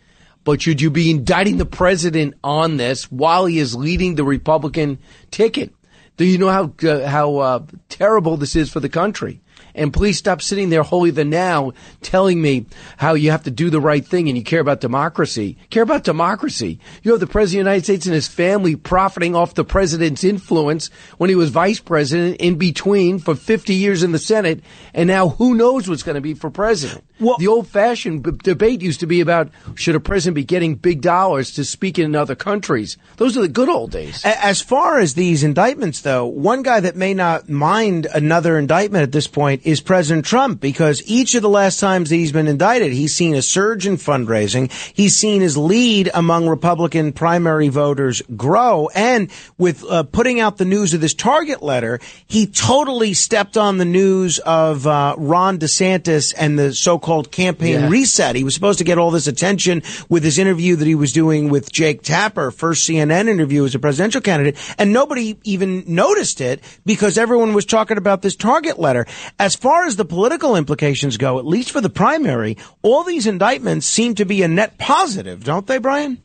But 0.43 0.61
should 0.61 0.79
you 0.79 0.91
be 0.91 1.09
indicting 1.09 1.57
the 1.57 1.65
president 1.65 2.35
on 2.43 2.77
this 2.77 3.11
while 3.11 3.47
he 3.47 3.57
is 3.57 3.75
leading 3.75 4.13
the 4.13 4.23
Republican 4.23 4.99
ticket? 5.31 5.73
Do 6.17 6.25
you 6.25 6.37
know 6.37 6.49
how 6.49 6.73
uh, 6.87 7.07
how 7.07 7.37
uh, 7.37 7.63
terrible 7.89 8.37
this 8.37 8.55
is 8.55 8.71
for 8.71 8.79
the 8.79 8.89
country? 8.89 9.41
And 9.75 9.93
please 9.93 10.17
stop 10.17 10.41
sitting 10.41 10.69
there 10.69 10.83
holier 10.83 11.11
than 11.11 11.29
now 11.29 11.73
telling 12.01 12.41
me 12.41 12.65
how 12.97 13.13
you 13.13 13.31
have 13.31 13.43
to 13.43 13.51
do 13.51 13.69
the 13.69 13.81
right 13.81 14.05
thing 14.05 14.27
and 14.27 14.37
you 14.37 14.43
care 14.43 14.59
about 14.59 14.81
democracy. 14.81 15.57
Care 15.69 15.83
about 15.83 16.03
democracy. 16.03 16.79
You 17.03 17.11
have 17.11 17.19
the 17.19 17.27
President 17.27 17.61
of 17.61 17.65
the 17.65 17.69
United 17.71 17.83
States 17.83 18.05
and 18.05 18.15
his 18.15 18.27
family 18.27 18.75
profiting 18.75 19.35
off 19.35 19.53
the 19.53 19.65
president's 19.65 20.23
influence 20.23 20.87
when 21.17 21.29
he 21.29 21.35
was 21.35 21.49
vice 21.49 21.79
president 21.79 22.37
in 22.39 22.57
between 22.57 23.19
for 23.19 23.35
50 23.35 23.73
years 23.73 24.03
in 24.03 24.11
the 24.11 24.19
Senate. 24.19 24.63
And 24.93 25.07
now 25.07 25.29
who 25.29 25.53
knows 25.55 25.89
what's 25.89 26.03
going 26.03 26.15
to 26.15 26.21
be 26.21 26.33
for 26.33 26.49
president. 26.49 27.03
Well, 27.19 27.37
the 27.37 27.47
old 27.47 27.67
fashioned 27.67 28.23
b- 28.23 28.31
debate 28.31 28.81
used 28.81 28.99
to 28.99 29.07
be 29.07 29.21
about 29.21 29.49
should 29.75 29.95
a 29.95 29.99
president 29.99 30.35
be 30.35 30.43
getting 30.43 30.75
big 30.75 31.01
dollars 31.01 31.51
to 31.51 31.63
speak 31.63 31.97
in 31.97 32.15
other 32.15 32.35
countries? 32.35 32.97
Those 33.17 33.37
are 33.37 33.41
the 33.41 33.47
good 33.47 33.69
old 33.69 33.91
days. 33.91 34.23
As 34.25 34.61
far 34.61 34.99
as 34.99 35.13
these 35.13 35.43
indictments, 35.43 36.01
though, 36.01 36.25
one 36.25 36.61
guy 36.61 36.81
that 36.81 36.95
may 36.97 37.13
not 37.13 37.47
mind 37.47 38.07
another 38.13 38.59
indictment 38.59 39.03
at 39.03 39.11
this 39.13 39.27
point 39.27 39.64
is 39.65 39.81
President 39.81 40.25
Trump 40.25 40.61
because 40.61 41.01
each 41.05 41.35
of 41.35 41.41
the 41.41 41.49
last 41.49 41.79
times 41.79 42.09
that 42.09 42.15
he's 42.15 42.31
been 42.31 42.47
indicted, 42.47 42.93
he's 42.93 43.13
seen 43.15 43.33
a 43.33 43.41
surge 43.41 43.87
in 43.87 43.97
fundraising. 43.97 44.71
He's 44.93 45.17
seen 45.17 45.41
his 45.41 45.57
lead 45.57 46.09
among 46.13 46.47
Republican 46.47 47.11
primary 47.11 47.69
voters 47.69 48.21
grow. 48.35 48.89
And 48.93 49.31
with 49.57 49.83
uh, 49.83 50.03
putting 50.03 50.39
out 50.39 50.57
the 50.57 50.65
news 50.65 50.93
of 50.93 51.01
this 51.01 51.13
target 51.13 51.63
letter, 51.63 51.99
he 52.27 52.45
totally 52.45 53.13
stepped 53.13 53.57
on 53.57 53.77
the 53.77 53.85
news 53.85 54.39
of 54.39 54.85
uh, 54.85 55.15
Ron 55.17 55.57
DeSantis 55.57 56.33
and 56.37 56.57
the 56.57 56.73
so 56.73 56.99
called 56.99 57.31
campaign 57.31 57.81
yeah. 57.81 57.89
reset. 57.89 58.35
He 58.35 58.43
was 58.43 58.53
supposed 58.53 58.77
to 58.77 58.85
get 58.85 58.97
all 58.97 59.11
this 59.11 59.27
attention 59.27 59.81
with 60.09 60.23
his 60.23 60.37
interview 60.37 60.75
that 60.75 60.87
he 60.87 60.95
was 60.95 61.11
doing 61.11 61.49
with 61.49 61.71
Jake 61.71 62.03
Tapper, 62.03 62.51
first 62.51 62.87
CNN 62.87 63.27
interview 63.27 63.65
as 63.65 63.73
a 63.73 63.79
presidential 63.79 64.21
candidate, 64.21 64.57
and 64.77 64.93
nobody 64.93 65.37
even 65.43 65.83
noticed 65.87 66.39
it 66.41 66.61
because 66.85 67.17
everyone 67.17 67.53
was 67.53 67.65
talking 67.65 67.97
about 67.97 68.21
this 68.21 68.35
target 68.35 68.79
letter. 68.79 69.07
As 69.55 69.61
far 69.61 69.85
as 69.85 69.95
the 69.95 70.03
political 70.03 70.57
implications 70.57 71.15
go, 71.15 71.39
at 71.39 71.45
least 71.45 71.71
for 71.71 71.79
the 71.79 71.89
primary, 71.89 72.57
all 72.81 73.05
these 73.05 73.25
indictments 73.25 73.85
seem 73.87 74.13
to 74.15 74.25
be 74.25 74.43
a 74.43 74.49
net 74.49 74.77
positive, 74.77 75.45
don't 75.45 75.65
they, 75.65 75.77
Brian? 75.77 76.21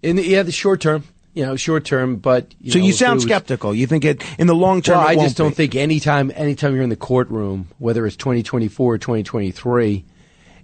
In 0.00 0.14
the, 0.14 0.24
yeah, 0.24 0.44
the 0.44 0.52
short 0.52 0.80
term 0.80 1.02
you 1.34 1.44
know, 1.44 1.56
short 1.56 1.84
term, 1.84 2.16
but 2.16 2.54
you 2.60 2.70
so 2.70 2.78
know, 2.78 2.84
you 2.84 2.92
sound 2.92 3.16
was, 3.16 3.24
skeptical. 3.24 3.74
You 3.74 3.88
think 3.88 4.04
it 4.04 4.22
in 4.38 4.46
the 4.46 4.54
long 4.54 4.80
term. 4.80 4.98
Well, 4.98 5.08
I 5.08 5.16
just 5.16 5.36
don't 5.36 5.48
be. 5.48 5.54
think 5.54 5.74
anytime 5.74 6.30
anytime 6.36 6.74
you're 6.74 6.84
in 6.84 6.90
the 6.90 6.94
courtroom, 6.94 7.68
whether 7.78 8.06
it's 8.06 8.16
2024 8.16 8.94
or 8.94 8.98
2023, 8.98 10.04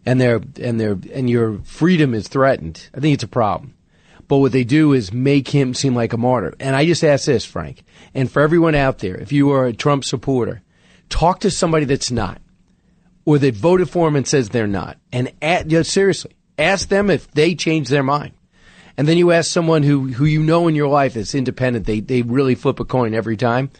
and 0.07 0.21
their 0.21 0.41
and 0.61 0.79
their 0.79 0.97
and 1.13 1.29
your 1.29 1.59
freedom 1.65 2.15
is 2.15 2.29
threatened, 2.29 2.91
I 2.95 3.01
think 3.01 3.15
it's 3.15 3.25
a 3.25 3.29
problem. 3.29 3.75
But 4.29 4.37
what 4.39 4.53
they 4.53 4.63
do 4.63 4.93
is 4.93 5.11
make 5.11 5.49
him 5.49 5.73
seem 5.75 5.97
like 5.97 6.13
a 6.13 6.19
martyr. 6.19 6.55
And 6.61 6.77
I 6.77 6.85
just 6.85 7.03
ask 7.03 7.25
this, 7.25 7.47
Frank, 7.47 7.83
and 8.15 8.31
for 8.31 8.41
everyone 8.43 8.77
out 8.77 8.99
there, 8.99 9.17
if 9.17 9.33
you 9.33 9.51
are 9.53 9.65
a 9.65 9.73
Trump 9.73 10.05
supporter, 10.05 10.63
talk 11.09 11.41
to 11.41 11.51
somebody 11.51 11.85
that's 11.85 12.11
not, 12.11 12.41
or 13.25 13.39
that 13.39 13.55
voted 13.55 13.91
for 13.91 14.09
him 14.09 14.17
and 14.17 14.27
says 14.27 14.49
they're 14.49 14.67
not, 14.67 14.99
and 15.13 15.33
at, 15.43 15.71
you 15.71 15.79
know, 15.79 15.83
seriously, 15.83 16.33
ask 16.57 16.89
them 16.89 17.11
if 17.11 17.31
they 17.33 17.55
change 17.55 17.89
their 17.89 18.03
mind. 18.03 18.33
And 18.97 19.07
then 19.07 19.17
you 19.17 19.31
ask 19.31 19.51
someone 19.51 19.85
who, 19.85 20.09
who 20.09 20.25
you 20.25 20.43
know 20.43 20.67
in 20.67 20.75
your 20.75 20.89
life 20.89 21.15
that's 21.15 21.35
independent, 21.35 21.87
they, 21.87 22.01
they 22.01 22.23
really 22.23 22.57
flip 22.57 22.81
a 22.81 22.85
coin 22.85 23.15
every 23.15 23.37
time, 23.37 23.71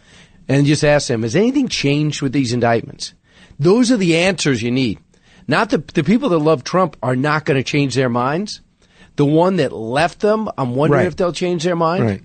and 0.47 0.65
just 0.65 0.83
ask 0.83 1.07
them, 1.07 1.23
has 1.23 1.35
anything 1.35 1.67
changed 1.67 2.21
with 2.21 2.31
these 2.31 2.53
indictments? 2.53 3.13
Those 3.59 3.91
are 3.91 3.97
the 3.97 4.17
answers 4.17 4.61
you 4.61 4.71
need. 4.71 4.99
Not 5.47 5.71
the, 5.71 5.79
the 5.79 6.03
people 6.03 6.29
that 6.29 6.37
love 6.37 6.63
Trump 6.63 6.95
are 7.03 7.15
not 7.15 7.43
going 7.43 7.57
to 7.57 7.63
change 7.63 7.95
their 7.95 8.07
minds. 8.07 8.61
The 9.15 9.25
one 9.25 9.57
that 9.57 9.73
left 9.73 10.21
them, 10.21 10.47
I'm 10.57 10.75
wondering 10.75 11.01
right. 11.01 11.07
if 11.07 11.17
they'll 11.17 11.33
change 11.33 11.63
their 11.65 11.75
mind. 11.75 12.05
Right. 12.05 12.23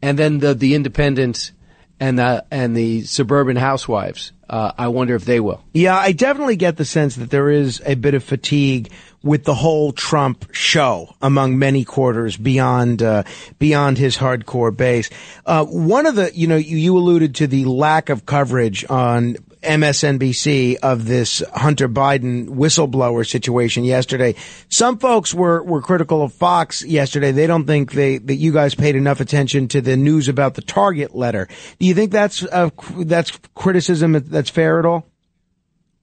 And 0.00 0.18
then 0.18 0.38
the, 0.38 0.54
the 0.54 0.74
independents 0.74 1.52
and 2.00 2.18
the, 2.18 2.44
and 2.50 2.76
the 2.76 3.02
suburban 3.02 3.56
housewives. 3.56 4.32
Uh, 4.48 4.72
I 4.78 4.88
wonder 4.88 5.16
if 5.16 5.24
they 5.24 5.40
will. 5.40 5.62
Yeah, 5.74 5.96
I 5.96 6.12
definitely 6.12 6.56
get 6.56 6.76
the 6.76 6.84
sense 6.84 7.16
that 7.16 7.30
there 7.30 7.50
is 7.50 7.82
a 7.84 7.96
bit 7.96 8.14
of 8.14 8.22
fatigue 8.22 8.92
with 9.22 9.42
the 9.42 9.54
whole 9.54 9.92
Trump 9.92 10.46
show 10.52 11.16
among 11.20 11.58
many 11.58 11.84
quarters 11.84 12.36
beyond 12.36 13.02
uh, 13.02 13.24
beyond 13.58 13.98
his 13.98 14.16
hardcore 14.16 14.74
base. 14.74 15.10
Uh, 15.44 15.64
one 15.64 16.06
of 16.06 16.14
the, 16.14 16.30
you 16.32 16.46
know, 16.46 16.56
you, 16.56 16.76
you 16.76 16.96
alluded 16.96 17.34
to 17.34 17.48
the 17.48 17.64
lack 17.64 18.08
of 18.08 18.24
coverage 18.24 18.84
on 18.88 19.36
MSNBC 19.66 20.76
of 20.82 21.06
this 21.06 21.42
Hunter 21.54 21.88
Biden 21.88 22.48
whistleblower 22.48 23.28
situation 23.28 23.84
yesterday. 23.84 24.34
Some 24.68 24.98
folks 24.98 25.34
were, 25.34 25.62
were 25.62 25.82
critical 25.82 26.22
of 26.22 26.32
Fox 26.32 26.84
yesterday. 26.84 27.32
They 27.32 27.46
don't 27.46 27.66
think 27.66 27.92
they, 27.92 28.18
that 28.18 28.36
you 28.36 28.52
guys 28.52 28.74
paid 28.74 28.96
enough 28.96 29.20
attention 29.20 29.68
to 29.68 29.80
the 29.80 29.96
news 29.96 30.28
about 30.28 30.54
the 30.54 30.62
Target 30.62 31.14
letter. 31.14 31.48
Do 31.78 31.86
you 31.86 31.94
think 31.94 32.12
that's, 32.12 32.44
uh, 32.44 32.70
that's 32.98 33.38
criticism 33.54 34.12
that's 34.12 34.50
fair 34.50 34.78
at 34.78 34.86
all? 34.86 35.06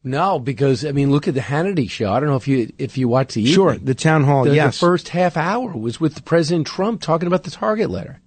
No, 0.04 0.38
because 0.38 0.86
I 0.86 0.92
mean, 0.92 1.12
look 1.12 1.30
at 1.30 1.34
the 1.34 1.40
Hannity 1.40 1.90
show. 1.90 2.12
I 2.12 2.20
don't 2.20 2.28
know 2.28 2.36
if 2.36 2.48
you 2.48 2.74
if 2.78 2.98
you 2.98 3.08
watch 3.08 3.36
the 3.36 3.46
sure 3.46 3.78
the 3.78 3.96
town 3.96 4.26
hall. 4.26 4.44
The, 4.44 4.54
yes, 4.54 4.76
the 4.76 4.86
first 4.86 5.08
half 5.10 5.38
hour 5.38 5.72
was 5.72 5.98
with 6.02 6.26
President 6.26 6.68
Trump 6.68 7.02
talking 7.02 7.28
about 7.28 7.44
the 7.44 7.52
Target 7.52 7.90
letter. 7.90 8.20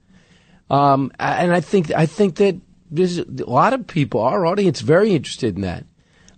Um, 0.70 1.12
and 1.18 1.52
I 1.52 1.60
think 1.60 1.92
I 1.92 2.06
think 2.06 2.36
that 2.36 2.58
there's 2.90 3.18
a 3.18 3.24
lot 3.46 3.72
of 3.72 3.86
people, 3.86 4.20
our 4.20 4.46
audience, 4.46 4.80
very 4.80 5.14
interested 5.14 5.56
in 5.56 5.62
that. 5.62 5.84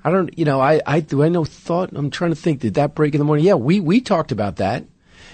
I 0.04 0.10
don't, 0.10 0.36
you 0.38 0.44
know, 0.44 0.60
I 0.60 0.80
I 0.86 1.00
do 1.00 1.22
I 1.22 1.28
know 1.28 1.44
thought. 1.44 1.90
I'm 1.92 2.10
trying 2.10 2.30
to 2.30 2.36
think. 2.36 2.60
Did 2.60 2.74
that 2.74 2.94
break 2.94 3.14
in 3.14 3.18
the 3.18 3.24
morning? 3.24 3.44
Yeah, 3.44 3.54
we 3.54 3.80
we 3.80 4.00
talked 4.00 4.32
about 4.32 4.56
that. 4.56 4.84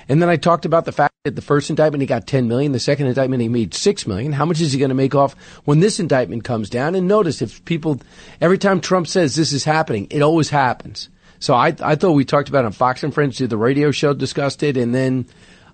And 0.09 0.21
then 0.21 0.29
I 0.29 0.37
talked 0.37 0.65
about 0.65 0.85
the 0.85 0.93
fact 0.93 1.15
that 1.25 1.35
the 1.35 1.43
first 1.43 1.71
indictment 1.71 2.03
he 2.03 2.07
got 2.07 2.27
10 2.27 2.47
million, 2.47 2.73
the 2.73 2.79
second 2.79 3.07
indictment 3.07 3.41
he 3.41 3.49
made 3.49 3.73
6 3.73 4.07
million. 4.07 4.33
How 4.33 4.45
much 4.45 4.61
is 4.61 4.73
he 4.73 4.79
going 4.79 4.91
to 4.91 4.95
make 4.95 5.15
off 5.15 5.35
when 5.65 5.81
this 5.81 5.99
indictment 5.99 6.45
comes 6.45 6.69
down? 6.69 6.95
And 6.95 7.09
notice 7.09 7.41
if 7.41 7.65
people, 7.65 8.01
every 8.41 8.59
time 8.59 8.81
Trump 8.81 9.07
says 9.07 9.35
this 9.35 9.53
is 9.55 9.65
happening, 9.65 10.07
it 10.11 10.21
always 10.21 10.51
happens. 10.51 11.09
So 11.39 11.55
I, 11.55 11.75
I 11.81 11.95
thought 11.95 12.13
we 12.13 12.25
talked 12.25 12.49
about 12.49 12.65
it 12.65 12.67
on 12.67 12.73
Fox 12.73 13.03
and 13.03 13.15
Friends, 13.15 13.39
did 13.39 13.51
the 13.51 13.57
radio 13.57 13.91
show 13.91 14.13
discussed 14.13 14.63
it, 14.63 14.77
and 14.77 14.95
then 14.95 15.27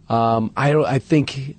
um, 0.09 0.53
I 0.57 0.75
I 0.75 0.99
think 0.99 1.39
you 1.39 1.57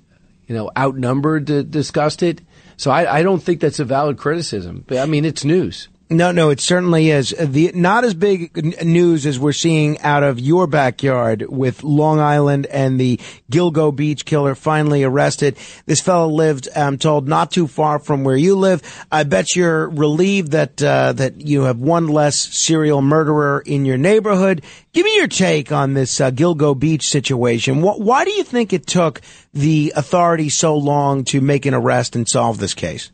know 0.48 0.70
outnumbered 0.76 1.50
uh, 1.50 1.62
discussed 1.62 2.22
it. 2.22 2.42
So 2.76 2.90
I, 2.90 3.18
I 3.18 3.22
don't 3.22 3.42
think 3.42 3.60
that's 3.60 3.80
a 3.80 3.84
valid 3.84 4.18
criticism. 4.18 4.84
But 4.86 4.98
I 4.98 5.06
mean, 5.06 5.24
it's 5.24 5.44
news. 5.44 5.88
No, 6.12 6.30
no, 6.30 6.50
it 6.50 6.60
certainly 6.60 7.08
is. 7.08 7.30
The 7.30 7.72
not 7.74 8.04
as 8.04 8.12
big 8.12 8.84
news 8.84 9.24
as 9.24 9.38
we're 9.38 9.54
seeing 9.54 9.98
out 10.00 10.22
of 10.22 10.38
your 10.38 10.66
backyard 10.66 11.46
with 11.48 11.82
Long 11.82 12.20
Island 12.20 12.66
and 12.66 13.00
the 13.00 13.18
Gilgo 13.50 13.96
Beach 13.96 14.26
killer 14.26 14.54
finally 14.54 15.04
arrested. 15.04 15.56
This 15.86 16.02
fellow 16.02 16.28
lived, 16.28 16.68
I'm 16.76 16.98
told, 16.98 17.28
not 17.28 17.50
too 17.50 17.66
far 17.66 17.98
from 17.98 18.24
where 18.24 18.36
you 18.36 18.56
live. 18.56 18.82
I 19.10 19.22
bet 19.22 19.56
you're 19.56 19.88
relieved 19.88 20.52
that 20.52 20.82
uh, 20.82 21.14
that 21.14 21.40
you 21.40 21.62
have 21.62 21.78
one 21.78 22.08
less 22.08 22.38
serial 22.38 23.00
murderer 23.00 23.62
in 23.64 23.86
your 23.86 23.98
neighborhood. 23.98 24.62
Give 24.92 25.06
me 25.06 25.16
your 25.16 25.28
take 25.28 25.72
on 25.72 25.94
this 25.94 26.20
uh, 26.20 26.30
Gilgo 26.30 26.78
Beach 26.78 27.08
situation. 27.08 27.80
Why 27.80 28.26
do 28.26 28.32
you 28.32 28.44
think 28.44 28.74
it 28.74 28.86
took 28.86 29.22
the 29.54 29.94
authorities 29.96 30.54
so 30.58 30.76
long 30.76 31.24
to 31.24 31.40
make 31.40 31.64
an 31.64 31.72
arrest 31.72 32.16
and 32.16 32.28
solve 32.28 32.58
this 32.58 32.74
case? 32.74 33.10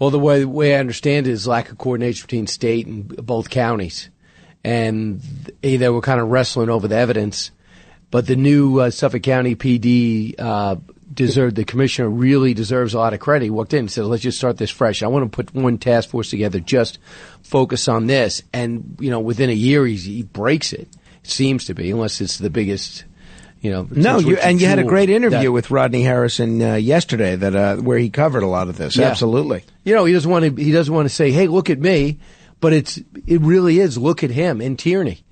Well, 0.00 0.10
the 0.10 0.18
way, 0.18 0.46
way 0.46 0.74
I 0.74 0.80
understand 0.80 1.26
it 1.26 1.30
is 1.30 1.46
lack 1.46 1.70
of 1.70 1.76
coordination 1.76 2.24
between 2.24 2.46
state 2.46 2.86
and 2.86 3.06
both 3.06 3.50
counties. 3.50 4.08
And 4.64 5.20
they 5.60 5.88
were 5.90 6.00
kind 6.00 6.20
of 6.20 6.28
wrestling 6.28 6.70
over 6.70 6.88
the 6.88 6.96
evidence. 6.96 7.50
But 8.10 8.26
the 8.26 8.34
new 8.34 8.80
uh, 8.80 8.90
Suffolk 8.90 9.22
County 9.22 9.54
PD 9.54 10.34
uh, 10.38 10.76
deserved, 11.12 11.56
the 11.56 11.66
commissioner 11.66 12.08
really 12.08 12.54
deserves 12.54 12.94
a 12.94 12.98
lot 12.98 13.12
of 13.12 13.20
credit. 13.20 13.44
He 13.44 13.50
walked 13.50 13.74
in 13.74 13.80
and 13.80 13.90
said, 13.90 14.06
let's 14.06 14.22
just 14.22 14.38
start 14.38 14.56
this 14.56 14.70
fresh. 14.70 15.02
I 15.02 15.06
want 15.08 15.30
to 15.30 15.36
put 15.36 15.54
one 15.54 15.76
task 15.76 16.08
force 16.08 16.30
together, 16.30 16.60
just 16.60 16.98
focus 17.42 17.86
on 17.86 18.06
this. 18.06 18.42
And, 18.54 18.96
you 19.00 19.10
know, 19.10 19.20
within 19.20 19.50
a 19.50 19.54
year, 19.54 19.84
he 19.84 20.22
breaks. 20.22 20.72
It 20.72 20.88
seems 21.24 21.66
to 21.66 21.74
be, 21.74 21.90
unless 21.90 22.22
it's 22.22 22.38
the 22.38 22.48
biggest 22.48 23.04
You 23.60 23.70
know, 23.70 23.88
No, 23.90 24.18
you, 24.18 24.38
and 24.38 24.58
you 24.58 24.66
had 24.66 24.78
a 24.78 24.84
great 24.84 25.10
interview 25.10 25.38
that- 25.44 25.52
with 25.52 25.70
Rodney 25.70 26.02
Harrison 26.02 26.62
uh, 26.62 26.74
yesterday 26.76 27.36
that 27.36 27.54
uh, 27.54 27.76
where 27.76 27.98
he 27.98 28.08
covered 28.08 28.42
a 28.42 28.46
lot 28.46 28.68
of 28.68 28.78
this. 28.78 28.96
Yeah. 28.96 29.08
Absolutely. 29.08 29.64
You 29.84 29.94
know, 29.94 30.06
he 30.06 30.12
doesn't 30.14 30.30
want 30.30 30.44
to. 30.56 30.62
He 30.62 30.72
doesn't 30.72 30.92
want 30.94 31.06
to 31.08 31.14
say, 31.14 31.30
"Hey, 31.30 31.46
look 31.46 31.68
at 31.68 31.78
me," 31.78 32.18
but 32.60 32.72
it's 32.72 32.98
it 33.26 33.40
really 33.42 33.78
is. 33.78 33.98
Look 33.98 34.24
at 34.24 34.30
him 34.30 34.60
and 34.62 34.78
Tierney 34.78 35.24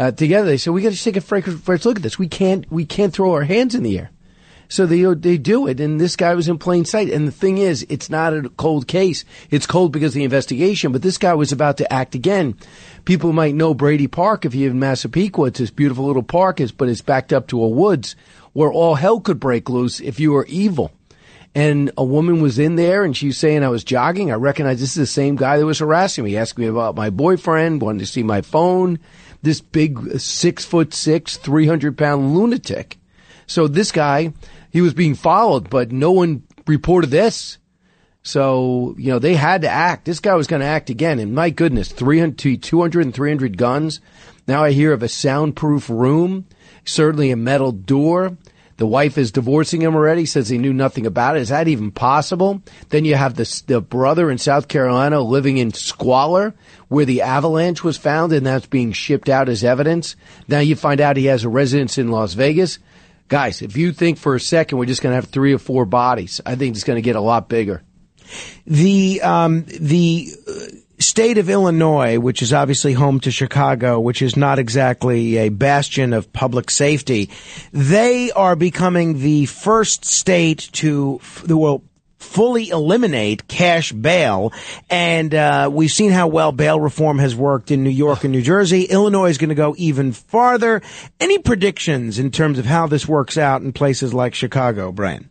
uh, 0.00 0.10
together. 0.10 0.46
They 0.48 0.56
said, 0.56 0.72
"We 0.72 0.82
got 0.82 0.92
to 0.94 1.00
take 1.02 1.16
a 1.16 1.20
fresh, 1.20 1.44
fresh 1.44 1.84
look 1.84 1.96
at 1.98 2.02
this. 2.02 2.18
We 2.18 2.26
can't 2.28 2.70
we 2.72 2.84
can't 2.84 3.12
throw 3.12 3.32
our 3.34 3.44
hands 3.44 3.74
in 3.76 3.84
the 3.84 3.98
air." 3.98 4.10
So 4.68 4.86
they 4.86 5.02
they 5.14 5.38
do 5.38 5.66
it, 5.66 5.80
and 5.80 6.00
this 6.00 6.16
guy 6.16 6.34
was 6.34 6.48
in 6.48 6.58
plain 6.58 6.84
sight. 6.84 7.10
And 7.10 7.26
the 7.26 7.32
thing 7.32 7.58
is, 7.58 7.86
it's 7.88 8.10
not 8.10 8.34
a 8.34 8.48
cold 8.50 8.86
case. 8.86 9.24
It's 9.50 9.66
cold 9.66 9.92
because 9.92 10.12
of 10.12 10.14
the 10.14 10.24
investigation. 10.24 10.92
But 10.92 11.02
this 11.02 11.18
guy 11.18 11.34
was 11.34 11.52
about 11.52 11.76
to 11.78 11.92
act 11.92 12.14
again. 12.14 12.56
People 13.04 13.32
might 13.32 13.54
know 13.54 13.74
Brady 13.74 14.08
Park 14.08 14.44
if 14.44 14.54
you 14.54 14.64
live 14.64 14.72
in 14.72 14.80
Massapequa. 14.80 15.46
It's 15.46 15.60
this 15.60 15.70
beautiful 15.70 16.06
little 16.06 16.22
park, 16.22 16.60
but 16.76 16.88
it's 16.88 17.02
backed 17.02 17.32
up 17.32 17.46
to 17.48 17.62
a 17.62 17.68
woods 17.68 18.16
where 18.52 18.72
all 18.72 18.94
hell 18.94 19.20
could 19.20 19.38
break 19.38 19.68
loose 19.68 20.00
if 20.00 20.18
you 20.18 20.32
were 20.32 20.46
evil 20.46 20.92
and 21.56 21.90
a 21.96 22.04
woman 22.04 22.42
was 22.42 22.58
in 22.58 22.76
there 22.76 23.02
and 23.02 23.16
she 23.16 23.28
was 23.28 23.38
saying 23.38 23.64
I 23.64 23.70
was 23.70 23.82
jogging. 23.82 24.30
I 24.30 24.34
recognize 24.34 24.78
this 24.78 24.90
is 24.90 24.94
the 24.96 25.06
same 25.06 25.36
guy 25.36 25.56
that 25.56 25.64
was 25.64 25.78
harassing 25.78 26.22
me, 26.24 26.36
asking 26.36 26.64
me 26.64 26.68
about 26.68 26.94
my 26.94 27.08
boyfriend, 27.08 27.80
wanted 27.80 28.00
to 28.00 28.06
see 28.06 28.22
my 28.22 28.42
phone. 28.42 28.98
This 29.40 29.62
big 29.62 30.20
six 30.20 30.66
foot 30.66 30.92
six, 30.92 31.38
300 31.38 31.96
pound 31.96 32.34
lunatic. 32.36 32.98
So 33.46 33.68
this 33.68 33.92
guy, 33.92 34.32
he 34.70 34.80
was 34.80 34.94
being 34.94 35.14
followed, 35.14 35.70
but 35.70 35.92
no 35.92 36.12
one 36.12 36.42
reported 36.66 37.10
this. 37.10 37.58
So, 38.22 38.96
you 38.98 39.12
know, 39.12 39.20
they 39.20 39.34
had 39.34 39.62
to 39.62 39.68
act. 39.68 40.04
This 40.04 40.18
guy 40.18 40.34
was 40.34 40.48
going 40.48 40.60
to 40.60 40.66
act 40.66 40.90
again. 40.90 41.20
And 41.20 41.32
my 41.32 41.50
goodness, 41.50 41.92
300, 41.92 42.60
200 42.60 43.04
and 43.04 43.14
300 43.14 43.56
guns. 43.56 44.00
Now 44.48 44.64
I 44.64 44.72
hear 44.72 44.92
of 44.92 45.04
a 45.04 45.08
soundproof 45.08 45.88
room, 45.88 46.46
certainly 46.84 47.30
a 47.30 47.36
metal 47.36 47.70
door. 47.70 48.36
The 48.78 48.86
wife 48.86 49.16
is 49.16 49.32
divorcing 49.32 49.80
him 49.80 49.94
already, 49.94 50.26
says 50.26 50.48
he 50.48 50.58
knew 50.58 50.72
nothing 50.72 51.06
about 51.06 51.36
it. 51.36 51.40
Is 51.40 51.48
that 51.48 51.68
even 51.68 51.90
possible? 51.90 52.62
Then 52.90 53.04
you 53.04 53.14
have 53.14 53.34
the, 53.34 53.62
the 53.66 53.80
brother 53.80 54.30
in 54.30 54.38
South 54.38 54.68
Carolina 54.68 55.20
living 55.20 55.56
in 55.56 55.72
squalor 55.72 56.54
where 56.88 57.06
the 57.06 57.22
avalanche 57.22 57.82
was 57.82 57.96
found 57.96 58.32
and 58.32 58.44
that's 58.44 58.66
being 58.66 58.92
shipped 58.92 59.28
out 59.28 59.48
as 59.48 59.64
evidence. 59.64 60.14
Now 60.46 60.58
you 60.58 60.76
find 60.76 61.00
out 61.00 61.16
he 61.16 61.26
has 61.26 61.44
a 61.44 61.48
residence 61.48 61.96
in 61.96 62.10
Las 62.10 62.34
Vegas. 62.34 62.78
Guys, 63.28 63.62
if 63.62 63.76
you 63.76 63.92
think 63.92 64.18
for 64.18 64.34
a 64.34 64.40
second 64.40 64.78
we're 64.78 64.86
just 64.86 65.02
going 65.02 65.12
to 65.12 65.16
have 65.16 65.26
three 65.26 65.52
or 65.52 65.58
four 65.58 65.84
bodies, 65.84 66.40
I 66.46 66.54
think 66.54 66.76
it's 66.76 66.84
going 66.84 66.96
to 66.96 67.02
get 67.02 67.16
a 67.16 67.20
lot 67.20 67.48
bigger. 67.48 67.82
The 68.66 69.20
um, 69.22 69.64
the 69.66 70.28
uh, 70.48 70.52
state 70.98 71.38
of 71.38 71.50
Illinois, 71.50 72.18
which 72.18 72.42
is 72.42 72.52
obviously 72.52 72.92
home 72.92 73.20
to 73.20 73.30
Chicago, 73.30 74.00
which 74.00 74.22
is 74.22 74.36
not 74.36 74.58
exactly 74.58 75.36
a 75.38 75.48
bastion 75.48 76.12
of 76.12 76.32
public 76.32 76.70
safety, 76.70 77.30
they 77.72 78.30
are 78.32 78.56
becoming 78.56 79.20
the 79.20 79.46
first 79.46 80.04
state 80.04 80.68
to 80.72 81.20
well 81.48 81.82
fully 82.18 82.70
eliminate 82.70 83.48
cash 83.48 83.92
bail. 83.92 84.52
And 84.90 85.34
uh, 85.34 85.70
we've 85.72 85.90
seen 85.90 86.10
how 86.10 86.28
well 86.28 86.52
bail 86.52 86.80
reform 86.80 87.18
has 87.18 87.34
worked 87.34 87.70
in 87.70 87.82
New 87.82 87.90
York 87.90 88.24
and 88.24 88.32
New 88.32 88.42
Jersey. 88.42 88.84
Illinois 88.84 89.30
is 89.30 89.38
going 89.38 89.50
to 89.50 89.54
go 89.54 89.74
even 89.78 90.12
farther. 90.12 90.82
Any 91.20 91.38
predictions 91.38 92.18
in 92.18 92.30
terms 92.30 92.58
of 92.58 92.64
how 92.64 92.86
this 92.86 93.06
works 93.06 93.38
out 93.38 93.62
in 93.62 93.72
places 93.72 94.14
like 94.14 94.34
Chicago, 94.34 94.92
Brian? 94.92 95.30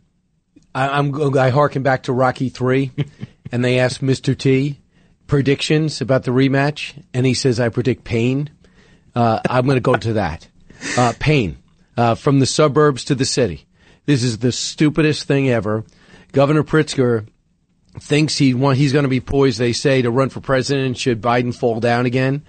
I, 0.74 0.98
I'm 0.98 1.36
I 1.38 1.50
harken 1.50 1.82
back 1.82 2.04
to 2.04 2.12
Rocky 2.12 2.50
Three, 2.50 2.92
and 3.52 3.64
they 3.64 3.78
asked 3.78 4.02
Mr. 4.02 4.36
T 4.36 4.80
predictions 5.26 6.00
about 6.00 6.24
the 6.24 6.30
rematch, 6.30 7.02
and 7.12 7.26
he 7.26 7.34
says 7.34 7.58
I 7.58 7.68
predict 7.68 8.04
pain. 8.04 8.50
Uh, 9.14 9.40
I'm 9.48 9.64
going 9.64 9.76
to 9.76 9.80
go 9.80 9.96
to 9.96 10.12
that 10.14 10.46
uh, 10.96 11.14
pain 11.18 11.56
uh, 11.96 12.14
from 12.14 12.38
the 12.38 12.46
suburbs 12.46 13.04
to 13.06 13.14
the 13.14 13.24
city. 13.24 13.66
This 14.04 14.22
is 14.22 14.38
the 14.38 14.52
stupidest 14.52 15.24
thing 15.24 15.48
ever. 15.48 15.84
Governor 16.36 16.64
Pritzker 16.64 17.26
thinks 17.98 18.36
he 18.36 18.52
want, 18.52 18.76
he's 18.76 18.92
going 18.92 19.04
to 19.04 19.08
be 19.08 19.20
poised. 19.20 19.58
They 19.58 19.72
say 19.72 20.02
to 20.02 20.10
run 20.10 20.28
for 20.28 20.42
president 20.42 20.98
should 20.98 21.22
Biden 21.22 21.54
fall 21.56 21.80
down 21.80 22.04
again, 22.04 22.44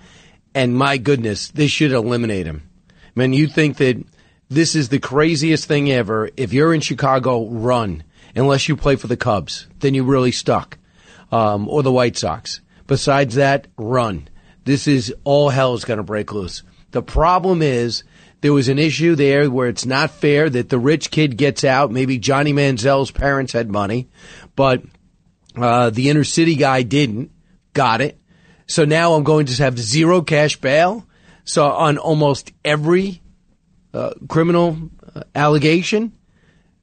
and 0.53 0.77
my 0.77 0.97
goodness, 0.97 1.51
this 1.51 1.71
should 1.71 1.93
eliminate 1.93 2.45
him. 2.45 2.69
Man, 3.15 3.31
you 3.31 3.47
think 3.47 3.77
that 3.77 4.03
this 4.49 4.75
is 4.75 4.89
the 4.89 4.99
craziest 4.99 5.69
thing 5.69 5.89
ever. 5.89 6.29
If 6.35 6.51
you're 6.51 6.73
in 6.73 6.81
Chicago, 6.81 7.47
run. 7.47 8.03
Unless 8.35 8.67
you 8.67 8.75
play 8.75 8.97
for 8.97 9.07
the 9.07 9.15
Cubs, 9.15 9.67
then 9.79 9.93
you're 9.93 10.03
really 10.03 10.33
stuck. 10.33 10.77
Um, 11.31 11.69
or 11.69 11.81
the 11.81 11.89
White 11.89 12.17
Sox. 12.17 12.59
Besides 12.87 13.35
that, 13.35 13.67
run. 13.77 14.27
This 14.65 14.89
is 14.89 15.15
all 15.23 15.47
hell 15.47 15.75
is 15.75 15.85
going 15.85 15.95
to 15.95 16.03
break 16.03 16.33
loose. 16.33 16.61
The 16.91 17.01
problem 17.01 17.61
is 17.61 18.03
there 18.41 18.53
was 18.53 18.67
an 18.67 18.79
issue 18.79 19.15
there 19.15 19.49
where 19.49 19.67
it's 19.67 19.85
not 19.85 20.11
fair 20.11 20.49
that 20.49 20.69
the 20.69 20.79
rich 20.79 21.11
kid 21.11 21.37
gets 21.37 21.63
out. 21.63 21.91
Maybe 21.91 22.19
Johnny 22.19 22.53
Manziel's 22.53 23.11
parents 23.11 23.53
had 23.53 23.69
money, 23.69 24.09
but 24.55 24.83
uh, 25.55 25.89
the 25.89 26.09
inner 26.09 26.23
city 26.23 26.55
guy 26.55 26.83
didn't. 26.83 27.31
Got 27.73 28.01
it. 28.01 28.19
So 28.67 28.85
now 28.85 29.13
I'm 29.13 29.23
going 29.23 29.45
to 29.47 29.63
have 29.63 29.79
zero 29.79 30.21
cash 30.21 30.57
bail. 30.57 31.05
So 31.45 31.65
on 31.65 31.97
almost 31.97 32.51
every 32.65 33.21
uh, 33.93 34.13
criminal 34.27 34.77
uh, 35.15 35.23
allegation. 35.33 36.13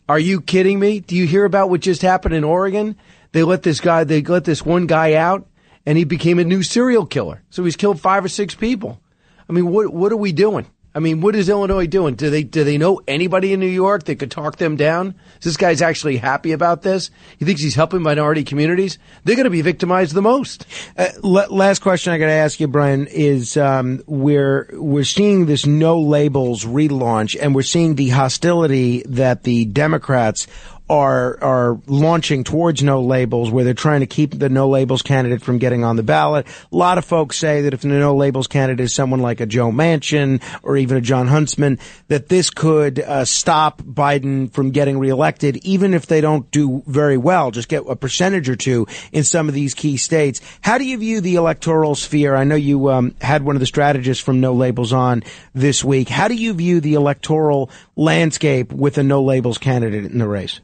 Are 0.09 0.19
you 0.19 0.41
kidding 0.41 0.79
me? 0.79 1.01
Do 1.01 1.17
you 1.17 1.27
hear 1.27 1.45
about 1.45 1.71
what 1.71 1.81
just 1.81 2.03
happened 2.03 2.35
in 2.35 2.45
Oregon? 2.45 2.97
They 3.33 3.43
let 3.43 3.63
this 3.63 3.81
guy, 3.81 4.05
they 4.05 4.23
let 4.23 4.45
this 4.45 4.65
one 4.65 4.87
guy 4.87 5.15
out 5.15 5.47
and 5.87 5.99
he 5.99 6.05
became 6.05 6.39
a 6.39 6.45
new 6.45 6.63
serial 6.63 7.07
killer. 7.07 7.43
So 7.51 7.65
he's 7.65 7.77
killed 7.77 8.01
five 8.01 8.25
or 8.25 8.29
six 8.29 8.55
people. 8.55 9.01
I 9.49 9.53
mean, 9.53 9.69
what, 9.69 9.93
what 9.93 10.13
are 10.13 10.17
we 10.17 10.33
doing? 10.33 10.67
I 10.95 11.01
mean, 11.01 11.21
what 11.21 11.35
is 11.35 11.49
Illinois 11.49 11.89
doing? 11.89 12.15
Do 12.15 12.31
they, 12.31 12.45
do 12.45 12.63
they 12.63 12.79
know 12.79 13.01
anybody 13.09 13.53
in 13.53 13.59
New 13.59 13.67
York 13.67 14.05
that 14.05 14.17
could 14.17 14.31
talk 14.31 14.57
them 14.59 14.77
down? 14.77 15.17
Is 15.39 15.45
this 15.45 15.57
guy's 15.57 15.83
actually 15.83 16.19
happy 16.19 16.53
about 16.53 16.83
this? 16.83 17.11
He 17.39 17.45
thinks 17.45 17.61
he's 17.61 17.75
helping 17.75 18.01
minority 18.01 18.45
communities? 18.45 18.99
They're 19.25 19.35
going 19.35 19.45
to 19.45 19.51
be 19.51 19.63
victimized 19.63 20.15
the 20.15 20.23
most. 20.23 20.67
Uh, 20.97 21.09
l- 21.25 21.55
last 21.55 21.81
question 21.81 22.13
I 22.13 22.19
got 22.19 22.27
to 22.27 22.33
ask 22.33 22.61
you, 22.61 22.69
Brian, 22.69 23.09
is 23.09 23.57
um, 23.57 24.03
we're 24.07 24.69
we're 24.73 25.05
seeing 25.05 25.47
this 25.47 25.67
no 25.67 26.01
labels 26.01 26.65
relaunch, 26.65 27.37
and 27.41 27.55
we're 27.55 27.63
seeing 27.63 27.97
the 27.97 28.11
hostility 28.11 29.03
that 29.07 29.43
the 29.43 29.65
Democrats 29.65 30.47
are 30.89 31.43
are 31.43 31.81
launching 31.87 32.45
towards 32.45 32.83
no 32.83 33.01
labels, 33.03 33.51
where 33.51 33.65
they're 33.65 33.75
trying 33.75 34.01
to 34.01 34.07
keep 34.07 34.39
the 34.39 34.49
no 34.49 34.69
labels 34.69 35.03
candidate 35.03 35.41
from 35.43 35.59
getting 35.59 35.83
on 35.83 35.97
the 35.97 36.03
ballot. 36.03 36.47
A 36.71 36.77
lot 36.77 36.99
of 36.99 37.05
folks 37.05 37.39
say 37.39 37.63
that 37.63 37.73
if 37.73 37.81
the 37.81 37.89
no 37.89 38.15
labels 38.15 38.47
candidate 38.47 38.85
is 38.85 38.95
someone 38.95 39.21
like 39.21 39.41
a 39.41 39.47
Joe 39.47 39.71
Manchin 39.71 40.43
or 40.63 40.77
even 40.77 40.99
a 40.99 41.01
Jon 41.01 41.27
Huntsman, 41.27 41.79
that 42.09 42.29
this 42.29 42.51
could 42.51 43.01
uh, 43.01 43.25
stop 43.25 43.81
Biden 43.83 44.53
from 44.53 44.73
getting 44.73 44.99
reelected, 44.99 45.57
even 45.59 45.95
if 45.95 46.07
they 46.07 46.21
don't 46.21 46.51
do 46.51 46.83
very 46.87 47.17
well, 47.17 47.51
just 47.51 47.69
get 47.69 47.85
a 47.89 47.97
percentage 47.97 48.49
or 48.49 48.57
two 48.57 48.87
in 49.13 49.25
some 49.25 49.49
of 49.49 49.55
these 49.55 49.73
key 49.73 49.97
states. 49.97 50.41
How 50.61 50.77
do 50.77 50.85
you 50.85 50.99
view 50.99 51.21
the 51.21 51.37
electoral 51.37 51.95
sphere? 51.95 52.35
I 52.35 52.45
know 52.45 52.57
you 52.57 52.91
um, 52.91 53.15
had 53.23 53.43
one 53.43 53.57
of 53.57 53.61
the 53.61 53.67
strategists 53.67 54.23
from 54.23 54.41
No 54.41 54.53
Labels 54.53 54.93
on 54.93 55.23
this 55.55 55.83
week. 55.83 56.09
How 56.11 56.29
do 56.29 56.35
you 56.35 56.53
view 56.53 56.81
the 56.81 56.95
electoral 56.95 57.71
landscape 57.97 58.73
with 58.73 58.99
a 58.99 59.03
no 59.03 59.23
labels 59.23 59.57
candidate 59.57 60.05
in 60.05 60.19
the 60.19 60.29
race? 60.29 60.61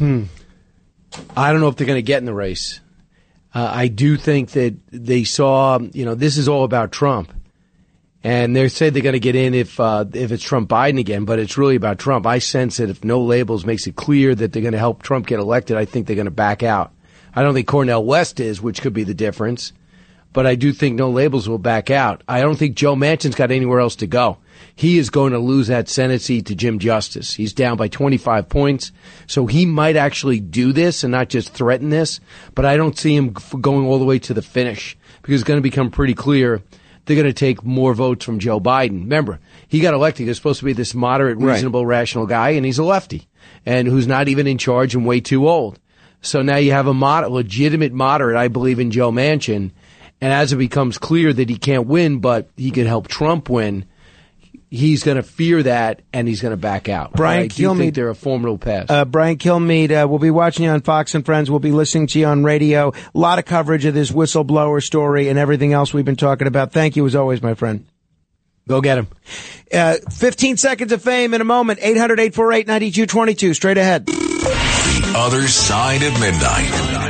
I 0.00 1.52
don't 1.52 1.60
know 1.60 1.68
if 1.68 1.76
they're 1.76 1.86
going 1.86 1.98
to 1.98 2.02
get 2.02 2.18
in 2.18 2.24
the 2.24 2.34
race. 2.34 2.80
Uh, 3.54 3.70
I 3.74 3.88
do 3.88 4.16
think 4.16 4.50
that 4.50 4.76
they 4.90 5.24
saw, 5.24 5.78
you 5.78 6.04
know, 6.04 6.14
this 6.14 6.36
is 6.36 6.48
all 6.48 6.64
about 6.64 6.92
Trump, 6.92 7.32
and 8.22 8.54
they 8.54 8.68
say 8.68 8.90
they're 8.90 9.02
going 9.02 9.14
to 9.14 9.20
get 9.20 9.34
in 9.34 9.54
if 9.54 9.80
uh, 9.80 10.04
if 10.12 10.30
it's 10.30 10.42
Trump 10.42 10.68
Biden 10.68 11.00
again, 11.00 11.24
but 11.24 11.38
it's 11.38 11.58
really 11.58 11.74
about 11.74 11.98
Trump. 11.98 12.26
I 12.26 12.38
sense 12.38 12.76
that 12.76 12.90
if 12.90 13.02
no 13.02 13.20
labels 13.20 13.64
makes 13.64 13.86
it 13.86 13.96
clear 13.96 14.34
that 14.34 14.52
they're 14.52 14.62
going 14.62 14.72
to 14.72 14.78
help 14.78 15.02
Trump 15.02 15.26
get 15.26 15.40
elected, 15.40 15.76
I 15.76 15.84
think 15.84 16.06
they're 16.06 16.16
going 16.16 16.26
to 16.26 16.30
back 16.30 16.62
out. 16.62 16.92
I 17.34 17.42
don't 17.42 17.54
think 17.54 17.66
Cornel 17.66 18.04
West 18.04 18.38
is, 18.40 18.62
which 18.62 18.82
could 18.82 18.92
be 18.92 19.04
the 19.04 19.14
difference, 19.14 19.72
but 20.32 20.46
I 20.46 20.54
do 20.54 20.72
think 20.72 20.96
no 20.96 21.10
labels 21.10 21.48
will 21.48 21.58
back 21.58 21.90
out. 21.90 22.22
I 22.28 22.40
don't 22.40 22.56
think 22.56 22.76
Joe 22.76 22.94
Manchin's 22.94 23.34
got 23.34 23.50
anywhere 23.50 23.80
else 23.80 23.96
to 23.96 24.06
go. 24.06 24.38
He 24.74 24.98
is 24.98 25.10
going 25.10 25.32
to 25.32 25.38
lose 25.38 25.66
that 25.68 25.88
Senate 25.88 26.22
seat 26.22 26.46
to 26.46 26.54
Jim 26.54 26.78
Justice. 26.78 27.34
He's 27.34 27.52
down 27.52 27.76
by 27.76 27.88
25 27.88 28.48
points. 28.48 28.92
So 29.26 29.46
he 29.46 29.66
might 29.66 29.96
actually 29.96 30.40
do 30.40 30.72
this 30.72 31.04
and 31.04 31.12
not 31.12 31.28
just 31.28 31.52
threaten 31.52 31.90
this, 31.90 32.20
but 32.54 32.64
I 32.64 32.76
don't 32.76 32.96
see 32.98 33.14
him 33.14 33.34
going 33.60 33.86
all 33.86 33.98
the 33.98 34.04
way 34.04 34.18
to 34.20 34.34
the 34.34 34.42
finish 34.42 34.96
because 35.22 35.40
it's 35.40 35.48
going 35.48 35.58
to 35.58 35.62
become 35.62 35.90
pretty 35.90 36.14
clear 36.14 36.62
they're 37.06 37.16
going 37.16 37.26
to 37.26 37.32
take 37.32 37.64
more 37.64 37.92
votes 37.94 38.24
from 38.24 38.38
Joe 38.38 38.60
Biden. 38.60 39.00
Remember, 39.02 39.40
he 39.66 39.80
got 39.80 39.94
elected. 39.94 40.26
He's 40.28 40.36
supposed 40.36 40.60
to 40.60 40.64
be 40.64 40.72
this 40.74 40.94
moderate, 40.94 41.38
Right. 41.38 41.54
reasonable, 41.54 41.84
rational 41.84 42.26
guy, 42.26 42.50
and 42.50 42.64
he's 42.64 42.78
a 42.78 42.84
lefty 42.84 43.26
and 43.66 43.88
who's 43.88 44.06
not 44.06 44.28
even 44.28 44.46
in 44.46 44.58
charge 44.58 44.94
and 44.94 45.04
way 45.06 45.20
too 45.20 45.48
old. 45.48 45.78
So 46.22 46.42
now 46.42 46.56
you 46.56 46.72
have 46.72 46.86
a 46.86 46.94
mod- 46.94 47.30
legitimate 47.32 47.92
moderate, 47.92 48.36
I 48.36 48.48
believe, 48.48 48.78
in 48.78 48.90
Joe 48.90 49.10
Manchin. 49.10 49.72
And 50.20 50.32
as 50.34 50.52
it 50.52 50.56
becomes 50.56 50.98
clear 50.98 51.32
that 51.32 51.48
he 51.48 51.56
can't 51.56 51.86
win, 51.86 52.18
but 52.18 52.50
he 52.56 52.70
could 52.70 52.86
help 52.86 53.08
Trump 53.08 53.48
win, 53.48 53.86
he's 54.70 55.02
going 55.02 55.16
to 55.16 55.22
fear 55.22 55.62
that 55.64 56.00
and 56.12 56.28
he's 56.28 56.40
going 56.40 56.52
to 56.52 56.56
back 56.56 56.88
out. 56.88 57.12
Brian 57.12 57.42
I 57.44 57.48
Kilmeade- 57.48 57.78
think 57.78 57.94
they're 57.96 58.08
a 58.08 58.14
formidable 58.14 58.56
pass. 58.58 58.86
Uh, 58.88 59.04
Brian 59.04 59.36
Kilmeade, 59.36 59.90
uh, 59.90 60.06
we'll 60.08 60.18
be 60.20 60.30
watching 60.30 60.64
you 60.64 60.70
on 60.70 60.80
Fox 60.80 61.14
and 61.14 61.26
Friends. 61.26 61.50
We'll 61.50 61.58
be 61.58 61.72
listening 61.72 62.06
to 62.08 62.18
you 62.20 62.26
on 62.26 62.44
radio. 62.44 62.92
A 63.14 63.18
lot 63.18 63.38
of 63.40 63.44
coverage 63.44 63.84
of 63.84 63.94
this 63.94 64.10
whistleblower 64.10 64.82
story 64.82 65.28
and 65.28 65.38
everything 65.38 65.72
else 65.72 65.92
we've 65.92 66.04
been 66.04 66.16
talking 66.16 66.46
about. 66.46 66.72
Thank 66.72 66.94
you 66.96 67.04
as 67.06 67.16
always, 67.16 67.42
my 67.42 67.54
friend. 67.54 67.84
Go 68.68 68.80
get 68.80 68.98
him. 68.98 69.08
Uh, 69.74 69.96
15 70.12 70.56
seconds 70.56 70.92
of 70.92 71.02
fame 71.02 71.34
in 71.34 71.40
a 71.40 71.44
moment. 71.44 71.80
800-848-9222. 71.80 73.54
Straight 73.56 73.78
ahead. 73.78 74.06
The 74.06 75.12
other 75.16 75.48
side 75.48 76.02
of 76.04 76.12
midnight. 76.20 77.09